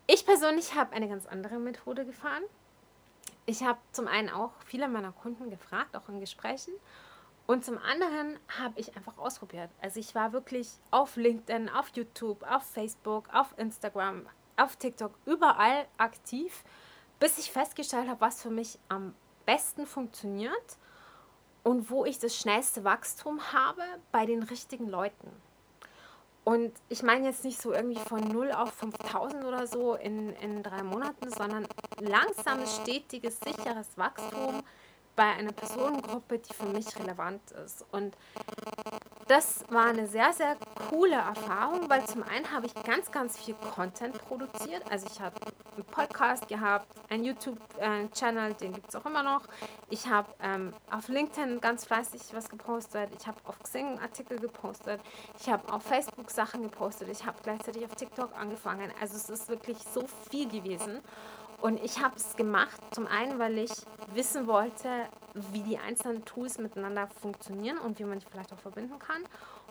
Ich 0.06 0.26
persönlich 0.26 0.74
habe 0.74 0.92
eine 0.92 1.08
ganz 1.08 1.26
andere 1.26 1.58
Methode 1.58 2.04
gefahren. 2.04 2.42
Ich 3.46 3.62
habe 3.62 3.78
zum 3.92 4.06
einen 4.06 4.28
auch 4.28 4.52
viele 4.64 4.88
meiner 4.88 5.12
Kunden 5.12 5.50
gefragt, 5.50 5.96
auch 5.96 6.08
in 6.08 6.20
Gesprächen. 6.20 6.74
Und 7.46 7.64
zum 7.64 7.78
anderen 7.78 8.38
habe 8.60 8.78
ich 8.78 8.96
einfach 8.96 9.18
ausprobiert. 9.18 9.70
Also 9.80 9.98
ich 9.98 10.14
war 10.14 10.32
wirklich 10.32 10.70
auf 10.92 11.16
LinkedIn, 11.16 11.68
auf 11.68 11.88
YouTube, 11.94 12.44
auf 12.44 12.62
Facebook, 12.62 13.28
auf 13.32 13.52
Instagram, 13.56 14.26
auf 14.56 14.76
TikTok, 14.76 15.18
überall 15.26 15.86
aktiv, 15.98 16.62
bis 17.18 17.38
ich 17.38 17.50
festgestellt 17.50 18.08
habe, 18.08 18.20
was 18.20 18.42
für 18.42 18.50
mich 18.50 18.78
am 18.88 19.14
besten 19.46 19.84
funktioniert 19.84 20.78
und 21.64 21.90
wo 21.90 22.04
ich 22.04 22.18
das 22.18 22.36
schnellste 22.36 22.84
Wachstum 22.84 23.40
habe 23.52 23.82
bei 24.12 24.26
den 24.26 24.42
richtigen 24.44 24.88
Leuten. 24.88 25.30
Und 26.50 26.72
ich 26.88 27.04
meine 27.04 27.28
jetzt 27.28 27.44
nicht 27.44 27.62
so 27.62 27.72
irgendwie 27.72 28.00
von 28.00 28.26
0 28.26 28.50
auf 28.50 28.72
5000 28.72 29.44
oder 29.44 29.68
so 29.68 29.94
in, 29.94 30.30
in 30.34 30.64
drei 30.64 30.82
Monaten, 30.82 31.30
sondern 31.30 31.64
langsames, 32.00 32.74
stetiges, 32.74 33.38
sicheres 33.38 33.96
Wachstum 33.96 34.60
bei 35.14 35.26
einer 35.26 35.52
Personengruppe, 35.52 36.40
die 36.40 36.52
für 36.52 36.66
mich 36.66 36.86
relevant 36.98 37.52
ist. 37.52 37.86
Und 37.92 38.16
das 39.30 39.64
war 39.70 39.86
eine 39.86 40.08
sehr, 40.08 40.32
sehr 40.32 40.56
coole 40.88 41.14
Erfahrung, 41.14 41.88
weil 41.88 42.04
zum 42.04 42.24
einen 42.24 42.50
habe 42.50 42.66
ich 42.66 42.74
ganz, 42.74 43.12
ganz 43.12 43.38
viel 43.38 43.54
Content 43.54 44.18
produziert. 44.26 44.82
Also 44.90 45.06
ich 45.06 45.20
habe 45.20 45.36
einen 45.76 45.84
Podcast 45.84 46.48
gehabt, 46.48 46.88
einen 47.08 47.22
YouTube-Channel, 47.22 48.54
den 48.54 48.72
gibt 48.72 48.88
es 48.88 48.96
auch 48.96 49.06
immer 49.06 49.22
noch. 49.22 49.42
Ich 49.88 50.08
habe 50.08 50.26
ähm, 50.42 50.72
auf 50.90 51.06
LinkedIn 51.06 51.60
ganz 51.60 51.84
fleißig 51.84 52.22
was 52.32 52.48
gepostet. 52.48 53.10
Ich 53.16 53.28
habe 53.28 53.38
auf 53.44 53.56
Xing 53.62 54.00
Artikel 54.00 54.40
gepostet. 54.40 55.00
Ich 55.38 55.48
habe 55.48 55.72
auf 55.72 55.84
Facebook 55.84 56.28
Sachen 56.28 56.64
gepostet. 56.64 57.08
Ich 57.08 57.24
habe 57.24 57.38
gleichzeitig 57.40 57.84
auf 57.84 57.94
TikTok 57.94 58.36
angefangen. 58.36 58.90
Also 59.00 59.14
es 59.14 59.30
ist 59.30 59.48
wirklich 59.48 59.78
so 59.78 60.08
viel 60.28 60.48
gewesen. 60.48 61.00
Und 61.60 61.82
ich 61.84 62.02
habe 62.02 62.16
es 62.16 62.36
gemacht, 62.36 62.80
zum 62.90 63.06
einen, 63.06 63.38
weil 63.38 63.58
ich 63.58 63.72
wissen 64.14 64.46
wollte, 64.46 64.88
wie 65.52 65.60
die 65.60 65.78
einzelnen 65.78 66.24
Tools 66.24 66.58
miteinander 66.58 67.06
funktionieren 67.20 67.78
und 67.78 67.98
wie 67.98 68.04
man 68.04 68.18
die 68.18 68.26
vielleicht 68.26 68.52
auch 68.52 68.58
verbinden 68.58 68.98
kann. 68.98 69.22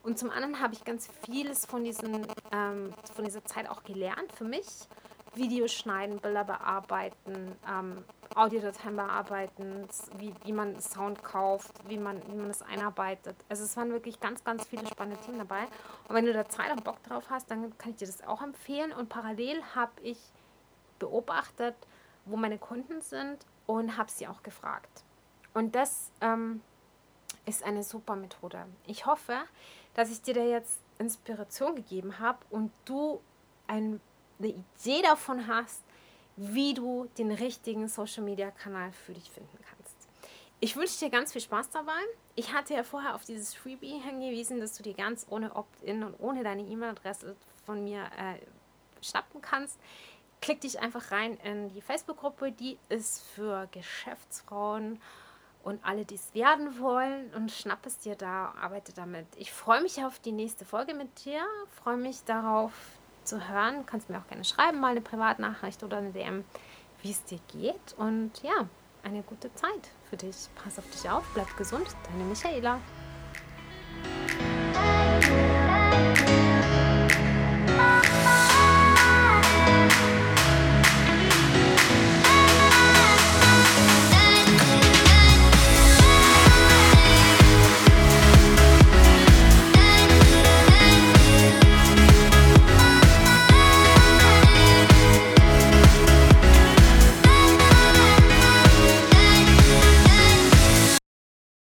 Und 0.04 0.17
zum 0.17 0.30
anderen 0.30 0.60
habe 0.62 0.73
ich 0.73 0.84
ganz 0.84 1.10
vieles 1.25 1.65
von, 1.65 1.84
diesen, 1.84 2.28
ähm, 2.52 2.93
von 3.13 3.25
dieser 3.25 3.43
Zeit 3.43 3.69
auch 3.69 3.84
gelernt 3.84 4.32
für 4.34 4.45
mich. 4.45 4.67
Videos 5.36 5.71
schneiden, 5.71 6.19
Bilder 6.19 6.43
bearbeiten, 6.43 7.56
ähm, 7.67 8.04
Audiodateien 8.36 8.95
bearbeiten, 8.95 9.88
wie, 10.17 10.34
wie 10.43 10.54
man 10.54 10.80
Sound 10.80 11.23
kauft, 11.23 11.71
wie 11.88 11.97
man, 11.97 12.21
wie 12.28 12.36
man 12.36 12.47
das 12.47 12.62
einarbeitet. 12.62 13.36
Also 13.47 13.63
es 13.63 13.75
waren 13.78 13.91
wirklich 13.91 14.19
ganz, 14.19 14.43
ganz 14.43 14.65
viele 14.65 14.88
spannende 14.88 15.19
Themen 15.21 15.39
dabei. 15.39 15.63
Und 16.08 16.15
wenn 16.15 16.25
du 16.25 16.34
da 16.34 16.47
Zeit 16.47 16.71
und 16.71 16.84
Bock 16.84 17.02
drauf 17.04 17.25
hast, 17.30 17.49
dann 17.52 17.78
kann 17.78 17.91
ich 17.91 17.97
dir 17.97 18.08
das 18.08 18.25
auch 18.25 18.41
empfehlen. 18.41 18.91
Und 18.91 19.10
parallel 19.10 19.62
habe 19.75 19.91
ich 20.02 20.17
beobachtet, 21.00 21.76
wo 22.26 22.36
meine 22.36 22.58
Kunden 22.58 23.02
sind 23.02 23.46
und 23.66 23.98
habe 23.98 24.12
sie 24.12 24.28
auch 24.28 24.44
gefragt. 24.44 25.04
Und 25.54 25.76
das 25.76 26.12
ähm, 26.22 26.62
ist 27.46 27.64
eine 27.64 27.84
super 27.84 28.16
Methode. 28.16 28.66
Ich 28.86 29.06
hoffe, 29.06 29.38
dass 29.94 30.12
ich 30.12 30.22
dir 30.22 30.34
da 30.34 30.44
jetzt 30.44 30.80
Inspiration 31.00 31.76
gegeben 31.76 32.20
habe 32.20 32.40
und 32.50 32.72
du 32.86 33.22
ein, 33.68 34.00
eine 34.40 34.50
Idee 34.50 35.02
davon 35.02 35.48
hast, 35.48 35.84
wie 36.36 36.74
du 36.74 37.10
den 37.18 37.32
richtigen 37.32 37.88
Social 37.88 38.24
Media 38.24 38.52
Kanal 38.52 38.92
für 38.92 39.14
dich 39.14 39.30
finden 39.30 39.58
kannst. 39.70 39.96
Ich 40.62 40.76
wünsche 40.76 41.00
dir 41.00 41.10
ganz 41.10 41.32
viel 41.32 41.42
Spaß 41.42 41.70
dabei. 41.70 42.00
Ich 42.36 42.54
hatte 42.54 42.74
ja 42.74 42.84
vorher 42.84 43.16
auf 43.16 43.24
dieses 43.24 43.54
Freebie 43.54 44.00
hingewiesen, 44.00 44.60
dass 44.60 44.76
du 44.76 44.84
dir 44.84 44.94
ganz 44.94 45.26
ohne 45.30 45.56
Opt-in 45.56 46.04
und 46.04 46.16
ohne 46.20 46.44
deine 46.44 46.64
E-Mail-Adresse 46.64 47.36
von 47.66 47.84
mir 47.84 48.04
äh, 48.04 48.40
schnappen 49.02 49.42
kannst 49.42 49.80
klick 50.41 50.62
dich 50.62 50.80
einfach 50.80 51.12
rein 51.12 51.38
in 51.43 51.69
die 51.73 51.82
Facebook-Gruppe. 51.82 52.52
Die 52.52 52.78
ist 52.89 53.23
für 53.36 53.67
Geschäftsfrauen 53.71 54.99
und 55.63 55.84
alle, 55.84 56.06
die 56.06 56.15
es 56.15 56.34
werden 56.34 56.80
wollen 56.80 57.34
und 57.36 57.52
schnapp 57.52 57.86
es 57.86 57.99
dir 57.99 58.15
da, 58.15 58.54
arbeite 58.62 58.93
damit. 58.93 59.28
Ich 59.38 59.52
freue 59.52 59.82
mich 59.82 60.04
auf 60.04 60.19
die 60.19 60.32
nächste 60.32 60.65
Folge 60.65 60.93
mit 60.93 61.25
dir, 61.25 61.41
freue 61.84 61.97
mich 61.97 62.23
darauf 62.23 62.71
zu 63.23 63.49
hören. 63.49 63.86
Kannst 63.86 64.10
mir 64.10 64.17
auch 64.17 64.28
gerne 64.28 64.45
schreiben, 64.45 64.80
mal 64.80 64.91
eine 64.91 65.02
Privatnachricht 65.02 65.84
oder 65.84 65.97
eine 65.97 66.12
DM, 66.12 66.43
wie 67.02 67.12
es 67.12 67.23
dir 67.25 67.39
geht. 67.49 67.93
Und 67.97 68.32
ja, 68.41 68.67
eine 69.04 69.21
gute 69.23 69.54
Zeit 69.56 69.89
für 70.10 70.17
dich. 70.17 70.47
Pass 70.63 70.80
auf 70.80 70.89
dich 70.89 71.10
auf, 71.10 71.23
bleib 71.34 71.56
gesund. 71.58 71.88
Deine 72.10 72.23
Michaela. 72.23 72.80